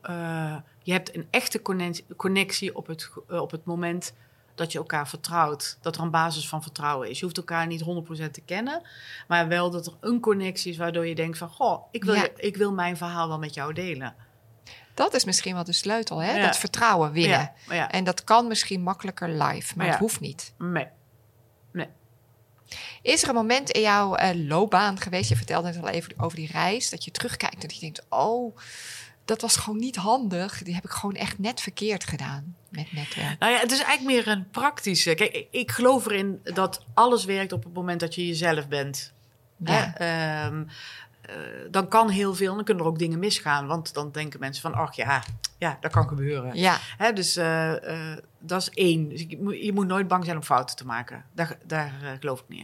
[0.83, 4.13] je hebt een echte connectie- connectie op het, eh, op het moment
[4.55, 5.77] dat je elkaar vertrouwt.
[5.81, 7.19] Dat er een basis van vertrouwen is.
[7.19, 8.81] Je hoeft elkaar niet 100% te kennen,
[9.27, 12.21] maar wel dat er een connectie is waardoor je denkt van, goh, ik wil, Ja.
[12.21, 14.15] je- ik wil mijn verhaal wel met jou delen.
[14.93, 16.35] Dat is misschien wel de sleutel, hè?
[16.37, 16.45] Ja.
[16.45, 17.51] Dat vertrouwen winnen.
[17.69, 17.91] Ja.
[17.91, 20.53] En dat kan misschien makkelijker live, maar het hoeft niet.
[20.57, 21.87] Nee.
[23.01, 26.37] Is er een moment in jouw eh, loopbaan geweest, je vertelde net al even over
[26.37, 28.57] die reis, dat je terugkijkt en dat je denkt, oh,
[29.25, 30.63] dat was gewoon niet handig.
[30.63, 33.39] Die heb ik gewoon echt net verkeerd gedaan met netwerk.
[33.39, 35.13] Nou ja, het is eigenlijk meer een praktische.
[35.13, 39.11] Kijk, ik- geloof erin dat alles werkt op het moment dat je jezelf bent.
[39.65, 39.91] Ja.
[39.95, 40.47] Hè?
[41.21, 41.35] Eh,
[41.71, 43.67] dan kan heel veel, dan kunnen er ook dingen misgaan.
[43.67, 45.23] Want dan denken mensen van, ach ja,
[45.57, 46.55] ja dat kan gebeuren.
[46.55, 49.09] Ja, Hè, dus eh, eh, dat is één.
[49.09, 51.25] Dus je, moet- je moet nooit bang zijn om fouten te maken.
[51.33, 52.59] Daar, daar geloof ik niet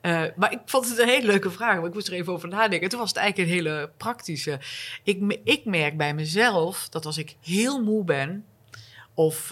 [0.00, 0.32] in.
[0.36, 1.76] Maar ik vond het een hele leuke vraag.
[1.76, 2.88] Maar ik moest er even over nadenken.
[2.88, 4.60] Toen was het eigenlijk een hele praktische.
[5.02, 8.44] Ik, ik merk bij mezelf dat als ik heel moe ben...
[9.14, 9.50] Of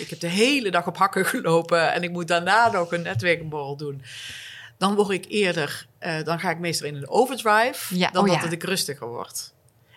[0.00, 1.92] ik heb de hele dag op hakken gelopen...
[1.92, 4.02] en ik moet daarna nog een netwerkborrel doen...
[4.78, 5.86] dan word ik eerder...
[5.98, 7.98] eh, dan ga ik meestal in een overdrive...
[7.98, 8.50] Ja, dan oh dat ja.
[8.50, 9.54] ik rustiger word.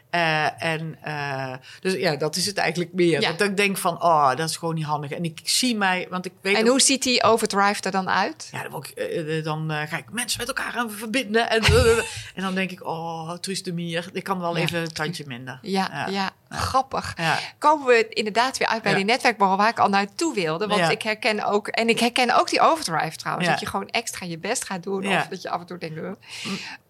[0.09, 3.21] Eh, en eh, dus ja, dat is het eigenlijk meer.
[3.21, 3.31] Ja.
[3.31, 5.11] Dat ik denk van, oh, dat is gewoon niet handig.
[5.11, 8.09] En ik zie mij, want ik weet en ook- hoe ziet die overdrive er dan
[8.09, 8.49] uit?
[8.51, 11.49] ja, dan, word ik, eh, dan ga ik mensen met elkaar aan verbinden.
[11.49, 11.61] En,
[12.35, 14.63] en dan denk ik, oh, Truus de Mier, ik kan wel Ja.
[14.63, 15.59] even een tandje minder.
[15.79, 16.31] Ja, ja, Ja.
[16.57, 17.15] grappig.
[17.57, 20.67] Komen we inderdaad weer uit bij die netwerkborrel waar ik al naartoe wilde.
[20.67, 23.47] Want ik herken ook, en ik herken ook die overdrive trouwens.
[23.47, 25.07] Dat je gewoon extra je best gaat doen.
[25.07, 25.99] Of dat je af en toe denkt.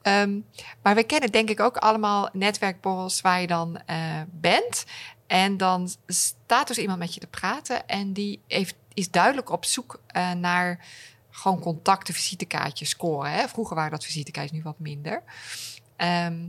[0.09, 0.39] Ehm,
[0.81, 4.85] maar we kennen denk ik ook allemaal netwerkborrels waar je dan eh, bent.
[5.27, 7.87] En dan staat dus iemand met je te praten.
[7.87, 10.85] En die heeft, is duidelijk op zoek eh, naar
[11.29, 13.31] gewoon contacten, visitekaartjes scoren.
[13.31, 13.47] Hè?
[13.47, 15.23] Vroeger waren dat visitekaartjes, nu wat minder.
[15.95, 16.47] Ehm,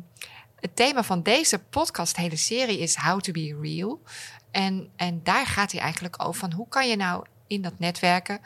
[0.61, 4.01] het thema van deze podcast, hele serie, is How to be real.
[4.51, 8.41] En, en daar gaat hij eigenlijk over van hoe kan je nou in dat netwerken,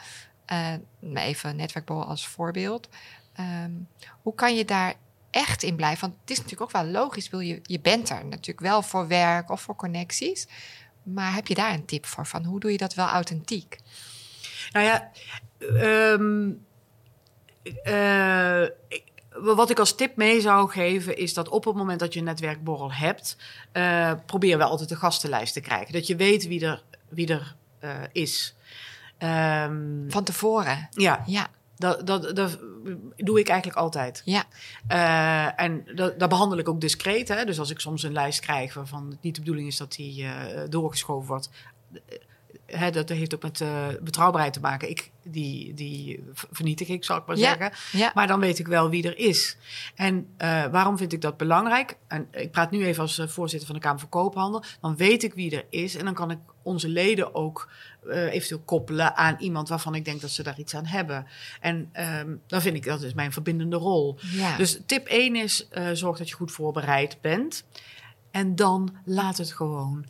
[0.44, 0.72] eh,
[1.14, 2.88] even netwerkborrel als voorbeeld,
[3.32, 3.72] ehm,
[4.22, 4.94] hoe kan je daar
[5.34, 6.00] echt in blijven?
[6.00, 9.08] Want het is natuurlijk ook wel logisch, wil je, je bent er natuurlijk wel voor
[9.08, 10.46] werk of voor connecties.
[11.02, 12.26] Maar heb je daar een tip voor?
[12.26, 13.78] Van hoe doe je dat wel authentiek?
[14.72, 15.10] Nou ja,
[15.58, 16.50] ehm,
[17.82, 18.68] eh,
[19.30, 22.24] wat ik als tip mee zou geven is dat op het moment dat je een
[22.24, 23.36] netwerkborrel hebt,
[23.72, 25.92] eh, probeer wel altijd een gastenlijst te krijgen.
[25.92, 28.54] Dat je weet wie er, wie er eh, is.
[29.18, 30.88] Ehm, Van tevoren.
[30.90, 32.58] ja, Ja, dat, dat, dat
[33.16, 34.22] doe ik eigenlijk altijd.
[34.24, 34.44] ja,
[34.86, 37.28] Eh, en dat, dat behandel ik ook discreet.
[37.28, 37.44] Hè?
[37.44, 40.24] Dus als ik soms een lijst krijg waarvan het niet de bedoeling is dat die
[40.24, 41.50] eh, doorgeschoven wordt.
[42.92, 44.90] Dat heeft ook met eh, betrouwbaarheid te maken.
[44.90, 47.56] Ik, die, die vernietig ik, zal ik maar Ja.
[47.58, 47.98] zeggen.
[47.98, 48.10] ja.
[48.14, 49.56] Maar dan weet ik wel wie er is.
[49.94, 51.96] En eh, waarom vind ik dat belangrijk?
[52.08, 54.62] En ik praat nu even als eh, voorzitter van de Kamer van Koophandel.
[54.80, 55.94] Dan weet ik wie er is.
[55.96, 57.70] En dan kan ik onze leden ook
[58.08, 61.26] eventueel koppelen aan iemand waarvan ik denk dat ze daar iets aan hebben.
[61.60, 64.18] En ehm, dan vind ik dat is mijn verbindende rol.
[64.20, 64.56] ja.
[64.56, 67.64] Dus tip 1 is: zorg dat je goed voorbereid bent.
[68.30, 70.04] En dan laat het gewoon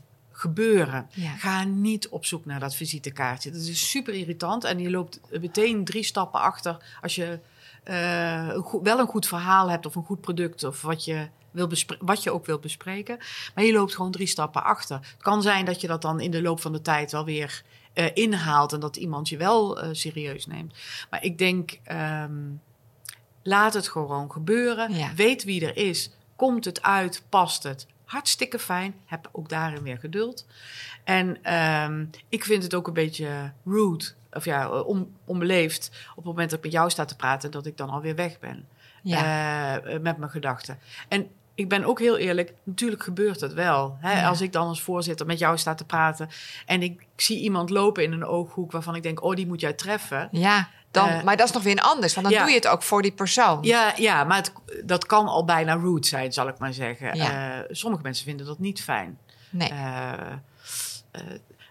[0.45, 1.09] gebeuren.
[1.13, 1.37] Ja.
[1.37, 3.51] Ga niet op zoek naar dat visitekaartje.
[3.51, 4.65] Dat is super irritant.
[4.65, 7.39] En je loopt meteen drie stappen achter als je
[7.85, 12.23] eh, wel een goed verhaal hebt of een goed product of wat je, wil wat
[12.23, 13.19] je ook wilt bespreken.
[13.55, 14.97] Maar je loopt gewoon drie stappen achter.
[14.97, 17.63] Het kan zijn dat je dat dan in de loop van de tijd wel weer
[17.93, 20.75] eh, inhaalt en dat iemand je wel eh, serieus neemt.
[21.11, 22.33] Maar ik denk, ehm,
[23.43, 24.95] laat het gewoon gebeuren.
[24.95, 25.15] Ja.
[25.15, 26.11] Weet wie er is.
[26.37, 27.23] Komt het uit?
[27.29, 27.87] Past het?
[28.15, 28.95] Hartstikke fijn.
[29.05, 30.47] Heb ook daarin weer geduld.
[31.05, 36.25] En ehm, ik vind het ook een beetje rude, of ja, on, onbeleefd op het
[36.25, 38.67] moment dat ik met jou sta te praten, dat ik dan alweer weg ben
[39.03, 39.81] ja.
[39.81, 40.79] eh, met mijn gedachten.
[41.09, 43.97] En ik ben ook heel eerlijk, natuurlijk gebeurt het wel.
[44.01, 44.21] Hè?
[44.21, 44.29] Ja.
[44.29, 46.29] Als ik dan als voorzitter met jou sta te praten
[46.67, 49.73] en ik zie iemand lopen in een ooghoek waarvan ik denk, oh, die moet jij
[49.73, 50.29] treffen.
[50.31, 50.69] ja.
[50.95, 52.43] Dan, eh, maar dat is nog weer een anders, want dan ja.
[52.43, 53.59] doe je het ook voor die persoon.
[53.63, 54.53] Ja, ja maar het,
[54.85, 57.17] dat kan al bijna rude zijn, zal ik maar zeggen.
[57.17, 57.59] Ja.
[57.59, 59.19] Eh, sommige mensen vinden dat niet fijn.
[59.51, 59.69] Nee.
[59.69, 60.31] Eh,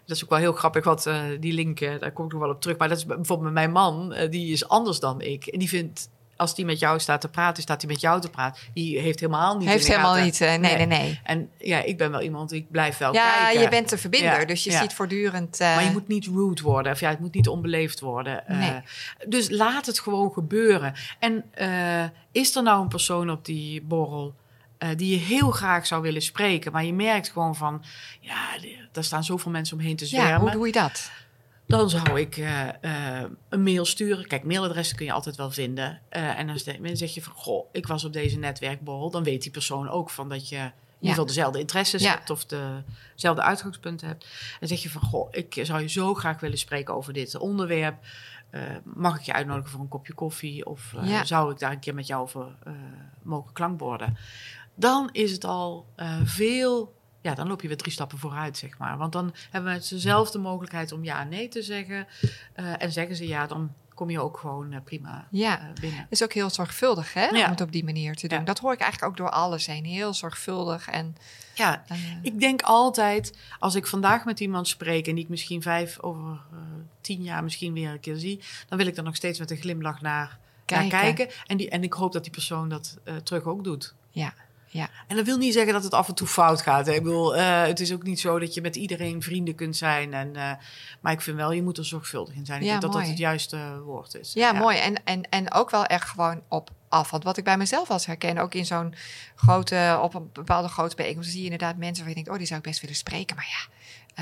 [0.06, 2.50] dat is ook wel heel grappig, wat eh, die link, daar kom ik nog wel
[2.50, 2.76] op terug.
[2.76, 5.46] Maar dat is bijvoorbeeld met mijn man, die is anders dan ik.
[5.46, 8.30] En die vindt, als die met jou staat te praten, staat hij met jou te
[8.30, 8.62] praten.
[8.74, 9.68] Die heeft helemaal niet.
[9.68, 10.40] Heeft de helemaal niet.
[10.40, 11.20] eh, nee, nee, nee.
[11.24, 13.60] En ja, ik ben wel iemand, ik blijf wel Ja, kijken.
[13.62, 14.80] je bent een verbinder, Ja, dus je ja.
[14.80, 15.60] ziet voortdurend.
[15.60, 18.46] eh, Maar je moet niet rude worden, of ja, het moet niet onbeleefd worden.
[18.48, 18.80] Eh, Nee.
[19.28, 20.94] dus laat het gewoon gebeuren.
[21.18, 21.44] En
[22.32, 24.34] is er nou een persoon op die borrel
[24.96, 27.82] die je heel graag zou willen spreken, maar je merkt gewoon van,
[28.20, 28.36] ja,
[28.92, 30.40] daar staan zoveel mensen omheen te ja, zwermen.
[30.40, 31.10] hoe doe je dat?
[31.66, 32.68] Dan zou ik eh,
[33.20, 34.26] eh, een mail sturen.
[34.26, 36.00] Kijk, mailadressen kun je altijd wel vinden.
[36.08, 36.58] Eh, en dan
[36.96, 39.10] zeg je van, goh, ik was op deze netwerkborrel.
[39.10, 42.10] Dan weet die persoon ook van dat je ieder geval dezelfde interesses Ja.
[42.10, 42.82] hebt of de-
[43.14, 44.26] dezelfde uitgangspunten hebt.
[44.60, 47.94] En zeg je van, goh, ik zou je zo graag willen spreken over dit onderwerp.
[48.84, 50.66] Mag ik je uitnodigen voor een kopje koffie?
[50.66, 51.24] Of Ja.
[51.24, 52.46] zou ik daar een keer met jou over
[53.22, 54.16] mogen klankborden?
[54.74, 55.86] Dan is het al
[56.24, 56.93] veel...
[57.24, 58.96] Ja, dan loop je weer drie stappen vooruit, zeg maar.
[58.98, 62.06] Want dan hebben we zelf de mogelijkheid om ja en nee te zeggen.
[62.52, 65.60] Eh, en zeggen ze ja, dan kom je ook gewoon eh, prima Ja.
[65.60, 66.06] eh, binnen.
[66.10, 67.44] is ook heel zorgvuldig hè, Ja.
[67.44, 68.38] om het op die manier te doen.
[68.38, 68.44] Ja.
[68.44, 69.84] Dat hoor ik eigenlijk ook door alles heen.
[69.84, 71.16] Heel zorgvuldig en...
[71.54, 71.84] Ja,
[72.22, 76.40] Ik denk altijd, als ik vandaag met iemand spreek en die ik misschien vijf over
[77.00, 79.56] tien jaar misschien weer een keer zie, dan wil ik er nog steeds met een
[79.56, 80.88] glimlach naar kijken.
[80.88, 81.28] Naar Kijken.
[81.46, 83.94] En, die, en ik hoop dat die persoon dat terug ook doet.
[84.10, 84.34] ja,
[84.74, 84.88] ja.
[85.06, 86.86] En dat wil niet zeggen dat het af en toe fout gaat.
[86.86, 86.92] Hè.
[86.92, 90.14] Ik bedoel, eh, het is ook niet zo dat je met iedereen vrienden kunt zijn.
[90.14, 90.52] En, eh,
[91.00, 92.58] maar ik vind wel, je moet er zorgvuldig in zijn.
[92.58, 94.32] Ik Ja, denk dat dat het juiste woord is.
[94.32, 94.78] Ja, mooi.
[94.78, 97.24] En, en, en ook wel echt gewoon op afstand.
[97.24, 98.94] Wat ik bij mezelf als herken, ook in zo'n
[99.34, 102.46] grote, op een bepaalde grote bijeenkomst, zie je inderdaad mensen waar je denkt, oh, die
[102.46, 103.36] zou ik best willen spreken.
[103.36, 103.72] Maar ja,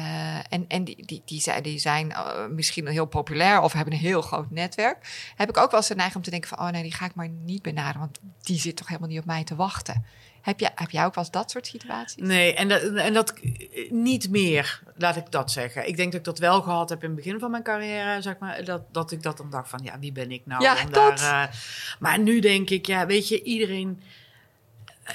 [0.03, 2.15] eh, en, en die, die, die zijn, die zijn
[2.51, 5.33] misschien heel populair of hebben een heel groot netwerk.
[5.37, 7.05] Heb ik ook wel eens de neiging om te denken van, oh nee, die ga
[7.05, 10.05] ik maar niet benaderen, want die zit toch helemaal niet op mij te wachten.
[10.43, 12.23] Heb, jij heb jij ook wel eens dat soort situaties?
[12.23, 13.35] Nee, en dat, en dat
[13.91, 15.89] niet meer, laat ik dat zeggen.
[15.89, 18.39] Ik denk dat ik dat wel gehad heb in het begin van mijn carrière, zeg
[18.39, 18.65] maar.
[18.65, 20.63] Dat, dat ik dat dan dacht van, ja, wie ben ik nou?
[20.63, 21.19] Ja, dat.
[21.19, 21.55] Daar, eh,
[21.99, 24.03] maar nu denk ik, ja, weet je, iedereen...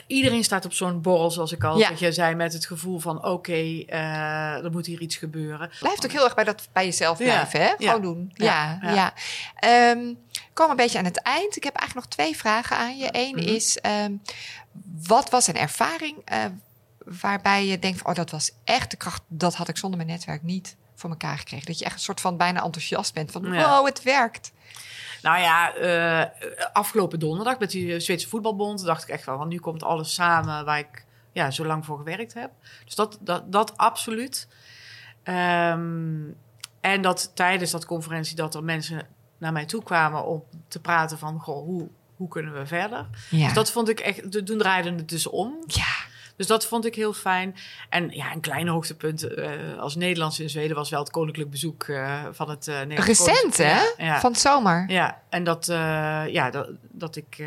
[0.07, 1.91] Iedereen staat op zo'n borrel, zoals ik al Ja.
[1.97, 5.69] je zei, met het gevoel van: oké, eh, er moet hier iets gebeuren.
[5.79, 7.65] Blijft ook heel erg bij, dat, bij jezelf Ja, blijven, hè?
[7.67, 7.75] ja.
[7.77, 8.31] Gewoon doen.
[8.33, 8.93] Ja, Ja, ja.
[8.93, 9.13] ja.
[10.31, 11.55] We komen een beetje aan het eind.
[11.55, 13.09] Ik heb eigenlijk nog twee vragen aan je.
[13.11, 13.47] Eén Mhm.
[13.47, 14.11] is, ehm,
[15.05, 16.45] wat was een ervaring eh,
[17.05, 17.99] waarbij je denkt...
[17.99, 21.09] van, oh, dat was echt de kracht, dat had ik zonder mijn netwerk niet voor
[21.09, 21.65] elkaar gekregen.
[21.65, 23.31] Dat je echt een soort van bijna enthousiast bent.
[23.31, 23.69] Van, Ja.
[23.69, 24.51] wow, het werkt.
[25.21, 26.25] Nou ja, eh,
[26.73, 30.65] afgelopen donderdag met die Zweedse voetbalbond dacht ik echt wel, want nu komt alles samen
[30.65, 32.51] waar ik ja, zo lang voor gewerkt heb.
[32.85, 34.47] Dus dat, dat, dat absoluut.
[35.23, 36.21] Ehm,
[36.81, 39.07] en dat tijdens dat conferentie dat er mensen
[39.37, 43.05] naar mij toe kwamen om te praten van, goh, hoe, hoe kunnen we verder?
[43.29, 43.45] Ja.
[43.45, 45.63] Dus dat vond ik echt, de- toen draaide het dus om.
[45.67, 45.85] ja.
[46.35, 47.55] Dus dat vond ik heel fijn.
[47.89, 49.49] En ja, een klein hoogtepunt eh,
[49.79, 53.79] als Nederlands in Zweden was wel het koninklijk bezoek eh, van het uh, Recent, hè?
[53.97, 54.19] Ja.
[54.19, 54.85] Van het zomer.
[54.89, 57.43] Ja, en dat, ja, dat, dat ik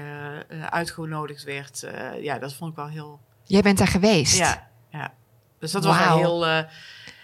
[0.70, 1.86] uitgenodigd werd,
[2.20, 3.20] ja, dat vond ik wel heel.
[3.44, 4.36] Jij bent daar geweest.
[4.38, 5.12] Ja, ja.
[5.58, 6.64] Dus dat was wel heel.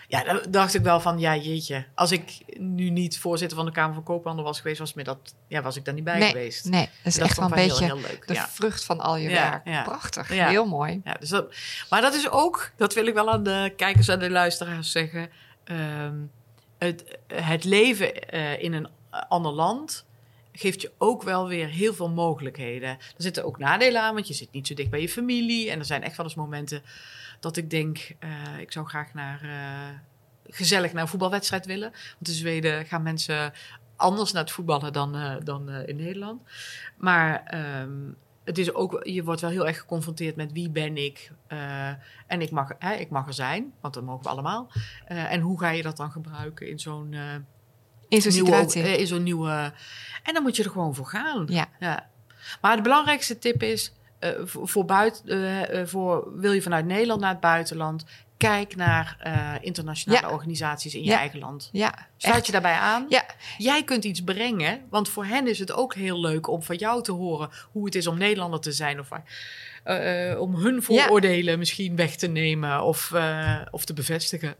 [0.09, 1.85] Ja, daar dacht ik wel van, ja, jeetje.
[1.95, 5.35] Als ik nu niet voorzitter van de Kamer van Koophandel was geweest, was, me dat,
[5.49, 6.64] ja, was ik daar niet bij nee, geweest.
[6.64, 8.27] nee, dat is Dat echt wel een ik heel, beetje heel leuk.
[8.27, 8.49] de ja.
[8.49, 9.66] vrucht van al je Ja, werk.
[9.69, 9.83] ja.
[9.83, 10.49] Prachtig, Ja.
[10.49, 11.01] heel mooi.
[11.05, 11.55] Ja, dus dat,
[11.90, 15.31] maar dat is ook, dat wil ik wel aan de kijkers en de luisteraars zeggen.
[15.64, 16.14] ehm,
[16.79, 18.88] het, het leven eh, in een
[19.29, 20.05] ander land
[20.59, 22.88] geeft je ook wel weer heel veel mogelijkheden.
[22.88, 25.71] Er zitten ook nadelen aan, want je zit niet zo dicht bij je familie.
[25.71, 26.83] En er zijn echt wel eens momenten
[27.40, 29.99] dat ik denk, eh, ik zou graag naar, eh,
[30.55, 31.90] gezellig naar een voetbalwedstrijd willen.
[31.90, 33.53] Want in Zweden gaan mensen
[33.97, 36.42] anders naar het voetballen dan, eh, dan in Nederland.
[36.97, 38.11] Maar ehm,
[38.45, 41.31] het is ook, je wordt wel heel erg geconfronteerd met wie ben ik.
[42.27, 44.71] en ik mag, hè, ik mag er zijn, want dat mogen we allemaal.
[45.05, 47.14] En hoe ga je dat dan gebruiken in zo'n
[48.09, 48.83] In zo'n nieuwe, situatie.
[48.83, 49.73] eh, in zo'n nieuwe.
[50.23, 51.47] En dan moet je er gewoon voor gaan.
[51.49, 51.66] Ja.
[51.81, 52.09] ja.
[52.61, 57.21] Maar de belangrijkste tip is: eh, voor, voor, buiten, eh, voor wil je vanuit Nederland
[57.21, 58.05] naar het buitenland,
[58.37, 59.16] kijk naar
[59.61, 60.33] internationale Ja.
[60.33, 61.19] organisaties in je Ja.
[61.19, 61.69] eigen land.
[61.73, 62.47] ja, Sluit echt.
[62.47, 63.07] je daarbij aan.
[63.09, 63.25] Ja,
[63.59, 67.03] Jij kunt iets brengen, want voor hen is het ook heel leuk om van jou
[67.03, 69.01] te horen hoe het is om Nederlander te zijn.
[69.01, 69.09] Of
[70.38, 73.12] om hun vooroordelen misschien weg te nemen of,
[73.71, 74.55] of te bevestigen.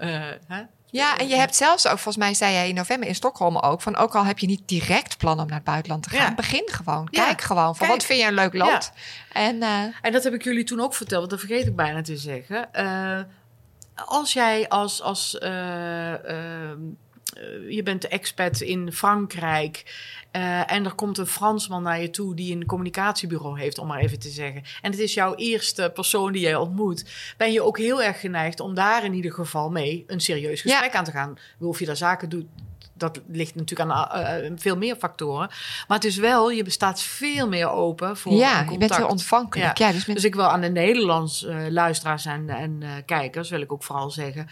[0.47, 0.63] Hè?
[0.97, 3.81] Ja, en je hebt zelfs ook, volgens mij zei jij in november in Stockholm ook,
[3.83, 6.35] van ook al heb je niet direct plan om naar het buitenland te gaan, Ja.
[6.35, 7.09] begin gewoon.
[7.11, 7.91] Ja, Kijk gewoon van kijk.
[7.91, 8.93] wat vind je een leuk land.
[9.33, 12.03] En eh, En dat heb ik jullie toen ook verteld, want dat vergeet ik bijna
[12.03, 12.73] te zeggen.
[12.73, 13.21] Eh,
[14.05, 16.13] als jij als, als eh,
[17.69, 19.85] je bent expat in Frankrijk
[20.31, 23.99] eh, en er komt een Fransman naar je toe die een communicatiebureau heeft, om maar
[24.01, 24.63] even te zeggen.
[24.83, 27.05] En het is jouw eerste persoon die jij ontmoet,
[27.37, 30.71] ben je ook heel erg geneigd om daar in ieder geval mee een serieus Ja.
[30.71, 31.39] gesprek aan te gaan.
[31.61, 32.47] Of je daar zaken doet.
[32.99, 35.49] Dat ligt natuurlijk aan eh, eh, veel meer factoren.
[35.89, 38.97] Maar het is wel, je bestaat veel meer open voor ja, een je bent contact.
[39.01, 39.79] heel ontvankelijk.
[39.79, 43.61] Ja, dus met, Dus ik wil aan de Nederlands eh, luisteraars en, en kijkers, wil
[43.61, 44.49] ik ook vooral zeggen,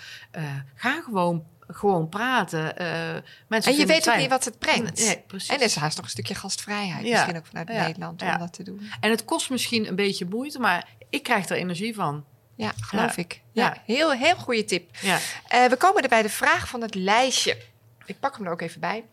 [0.74, 2.76] ga gewoon, gewoon praten.
[2.76, 5.04] Eh, mensen en je weet ook niet wat het brengt.
[5.04, 5.48] Nee, precies.
[5.48, 8.28] en er is haast nog een stukje gastvrijheid, Ja, misschien ook vanuit ja, Nederland, om
[8.28, 8.36] ja.
[8.36, 8.90] dat te doen.
[9.00, 12.24] En het kost misschien een beetje moeite, maar ik krijg er energie van.
[12.56, 13.40] Ja, geloof ik.
[13.52, 13.76] Ja.
[13.86, 14.90] Heel, heel goede tip.
[15.48, 17.56] Eh, we komen er bij de vraag van het lijstje.
[18.06, 19.04] Ik pak hem er ook even bij.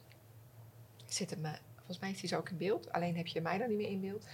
[1.06, 2.92] Zit hem, eh, volgens mij is hij zo ook in beeld.
[2.92, 4.26] Alleen heb je mij dan niet meer in beeld.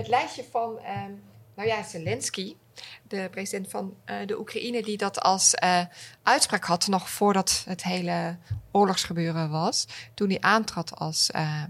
[0.00, 1.12] het lijstje van, ehm,
[1.54, 2.56] nou ja, Zelensky.
[3.02, 5.80] De president van uh, de Oekraïne, die dat als uh,
[6.22, 8.36] uitspraak had nog voordat het hele
[8.72, 9.86] oorlogsgebeuren was.
[10.14, 11.62] Toen hij aantrad als uh,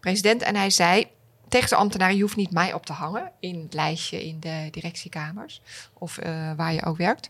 [0.00, 0.42] president.
[0.42, 1.06] En hij zei
[1.48, 4.68] tegen de ambtenaren: Je hoeft niet mij op te hangen in het lijstje in de
[4.70, 5.60] directiekamers
[5.92, 6.16] of
[6.56, 7.28] waar je ook werkt.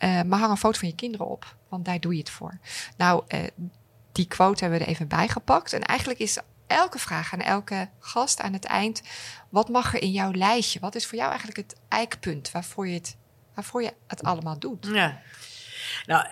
[0.00, 2.58] maar hang een foto van je kinderen op, want daar doe je het voor.
[2.96, 3.24] Nou,
[4.12, 5.72] die quote hebben we er even bij gepakt.
[5.72, 6.38] En eigenlijk is
[6.70, 9.02] elke vraag aan elke gast aan het eind:
[9.48, 10.80] wat mag er in jouw lijstje?
[10.80, 13.16] Wat is voor jou eigenlijk het eikpunt waarvoor je het,
[13.54, 14.88] waarvoor je het allemaal doet?
[14.92, 15.20] Ja,
[16.06, 16.26] nou.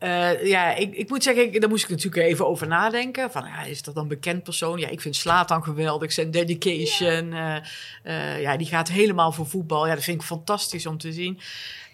[0.00, 3.30] Uh, ja, ik, ik moet zeggen, ik, daar moest ik natuurlijk even over nadenken.
[3.30, 4.78] Van, ja, is dat dan een bekend persoon?
[4.78, 6.12] Ja, ik vind Slatan geweldig.
[6.12, 7.30] Zijn dedication.
[7.30, 7.56] Ja.
[7.56, 7.64] Uh,
[8.04, 9.86] uh, ja, die gaat helemaal voor voetbal.
[9.86, 11.40] Ja, dat vind ik fantastisch om te zien.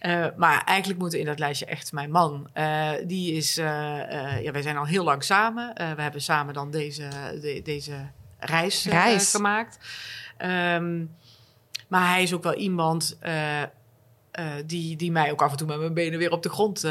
[0.07, 2.51] Uh, maar eigenlijk moet in dat lijstje echt mijn man.
[2.55, 3.65] Uh, die is, uh,
[4.43, 5.73] ja, wij zijn al heel lang samen.
[5.75, 7.09] we hebben samen dan deze,
[7.41, 9.31] de, deze reis, reis.
[9.31, 9.79] gemaakt.
[10.39, 11.17] Um,
[11.89, 13.19] maar hij is ook wel iemand
[14.67, 16.85] die, die mij ook af en toe met mijn benen weer op de grond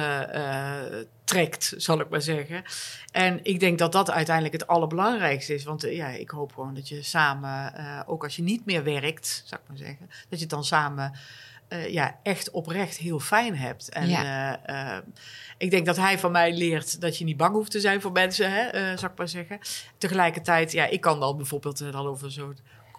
[1.24, 2.64] trekt, zal ik maar zeggen.
[3.12, 5.64] En ik denk dat dat uiteindelijk het allerbelangrijkste is.
[5.64, 7.74] Want ja, ik hoop gewoon dat je samen,
[8.08, 11.14] ook als je niet meer werkt, zou ik maar zeggen, dat je het dan samen
[11.70, 13.90] uh, ja, echt oprecht heel fijn hebt.
[13.90, 14.60] En ja.
[14.70, 14.98] uh,
[15.58, 18.12] ik denk dat hij van mij leert dat je niet bang hoeft te zijn voor
[18.12, 19.60] mensen, hè, zou ik maar zeggen.
[19.98, 22.58] Tegelijkertijd, ja, ik kan dan bijvoorbeeld dan over zo'n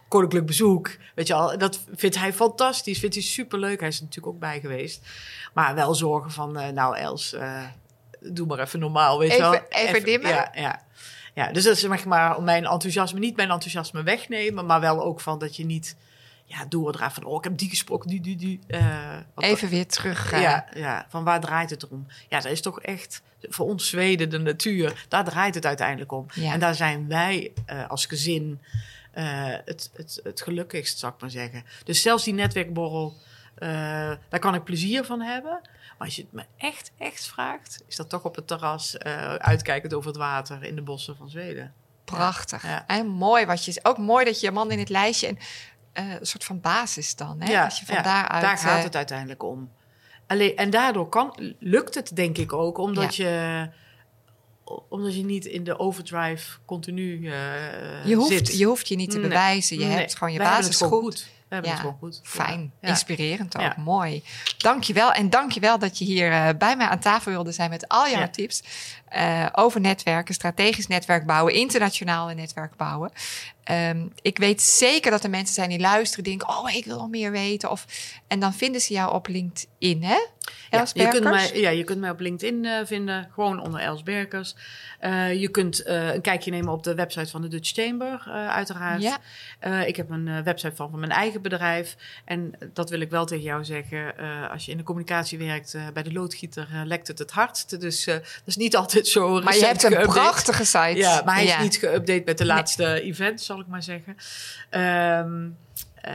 [0.09, 3.81] koninklijk bezoek, weet je al, dat vindt hij fantastisch, vindt hij superleuk.
[3.81, 5.07] Hij is er natuurlijk ook bij geweest.
[5.55, 7.37] Maar wel zorgen van, nou Els,
[8.21, 9.61] doe maar even normaal, weet even, je wel.
[9.69, 10.31] Even, even dimmen?
[10.31, 10.85] Ja, ja.
[11.35, 15.21] Ja, dus dat is zeg maar mijn enthousiasme, niet mijn enthousiasme wegnemen, maar wel ook
[15.21, 15.97] van dat je niet
[16.49, 18.61] ja, doordraaien van, oh, ik heb die gesproken, die, die, die.
[18.69, 20.33] Uh, Even weer terug.
[20.33, 22.07] Uh, ja, ja, van waar draait het om?
[22.29, 26.27] Ja, dat is toch echt voor ons Zweden, de natuur, daar draait het uiteindelijk om.
[26.35, 26.53] Ja.
[26.53, 28.61] En daar zijn wij uh, als gezin
[29.13, 31.65] het, het, het gelukkigst, zou ik maar zeggen.
[31.85, 33.15] Dus zelfs die netwerkborrel,
[34.29, 35.61] daar kan ik plezier van hebben.
[35.99, 38.99] Maar als je het me echt, echt vraagt, is dat toch op het terras,
[39.39, 41.75] uitkijkend over het water in de bossen van Zweden.
[42.05, 42.63] Prachtig.
[42.63, 42.87] Ja.
[42.87, 43.81] En mooi wat je.
[43.83, 45.27] Ook mooi dat je man in het lijstje.
[45.27, 45.39] En
[45.99, 47.41] uh, een soort van basis dan.
[47.41, 47.51] Hè?
[47.51, 49.71] Ja, Als je van ja, daaruit, daar gaat uh, het uiteindelijk om.
[50.27, 53.29] Alleen, en daardoor kan, lukt het denk ik ook, omdat, ja.
[53.29, 53.69] je,
[54.89, 58.59] omdat je niet in de overdrive continu uh, je hoeft, zit.
[58.59, 59.79] Je hoeft je niet te bewijzen.
[59.79, 59.97] Je Nee.
[59.97, 61.35] hebt gewoon je Wij basis goed.
[61.49, 62.21] We hebben Ja, het gewoon goed.
[62.23, 62.89] Fijn, Ja.
[62.89, 63.75] inspirerend ook, Ja.
[63.79, 64.23] mooi.
[64.59, 68.09] Dankjewel en dankjewel dat je hier eh, bij mij aan tafel wilde zijn met al
[68.09, 68.63] jouw tips
[69.17, 73.13] eh, over netwerken, strategisch netwerk bouwen, internationaal netwerk bouwen.
[73.65, 77.09] Ehm, ik weet zeker dat er mensen zijn die luisteren, denken, oh, ik wil nog
[77.09, 77.71] meer weten.
[77.71, 77.87] Of,
[78.27, 80.19] en dan vinden ze jou op LinkedIn, hè?
[80.71, 84.03] Ja, je, kunt mij, ja, je kunt mij op LinkedIn eh, vinden, gewoon onder Els
[84.03, 84.55] Berkers.
[84.99, 89.03] Eh, je kunt een kijkje nemen op de website van de Dutch Chamber, uiteraard.
[89.03, 89.21] Ja.
[89.85, 91.97] Ik heb een website van, van mijn eigen bedrijf.
[92.25, 94.15] En dat wil ik wel tegen jou zeggen.
[94.51, 97.81] als je in de communicatie werkt, bij de loodgieter lekt het het hardst.
[97.81, 100.07] Dus dat is niet altijd zo Maar je hebt een geüpdate.
[100.07, 100.95] prachtige site.
[100.95, 101.57] Ja, maar hij Ja.
[101.57, 104.17] is niet geüpdate met de laatste event, zal ik maar zeggen.
[104.71, 105.49] Ehm,
[105.95, 106.13] eh,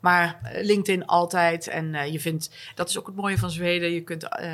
[0.00, 1.68] maar LinkedIn altijd.
[1.68, 3.92] En eh, je vindt, dat is ook het mooie van Zweden.
[3.92, 4.48] Je kunt eh,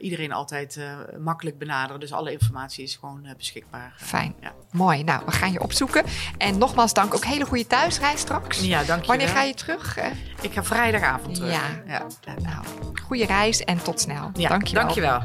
[0.00, 0.78] iedereen altijd
[1.18, 2.00] makkelijk benaderen.
[2.00, 3.92] Dus alle informatie is gewoon beschikbaar.
[3.96, 4.34] Fijn.
[4.40, 6.04] Ja, Mooi, nou, we gaan je opzoeken.
[6.38, 8.60] En nogmaals dank, ook hele goede thuisreis straks.
[8.60, 9.34] ja dank je Wanneer wel.
[9.36, 9.96] ga je terug?
[10.40, 11.52] Ik ga vrijdagavond terug.
[11.86, 12.06] Ja.
[12.42, 12.64] Nou,
[13.06, 14.30] goede reis en tot snel.
[14.34, 14.82] Ja, Dankjewel.
[14.82, 15.20] dankjewel.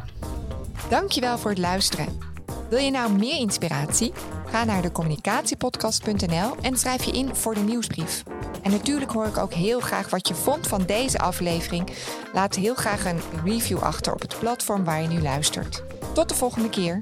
[0.89, 2.19] Dankjewel voor het luisteren.
[2.69, 4.13] Wil je nou meer inspiratie?
[4.45, 8.23] Ga naar de communicatiepodcast.nl en schrijf je in voor de nieuwsbrief.
[8.61, 11.89] En natuurlijk hoor ik ook heel graag wat je vond van deze aflevering.
[12.33, 15.83] Laat heel graag een review achter op het platform waar je nu luistert.
[16.13, 16.99] Tot de volgende keer.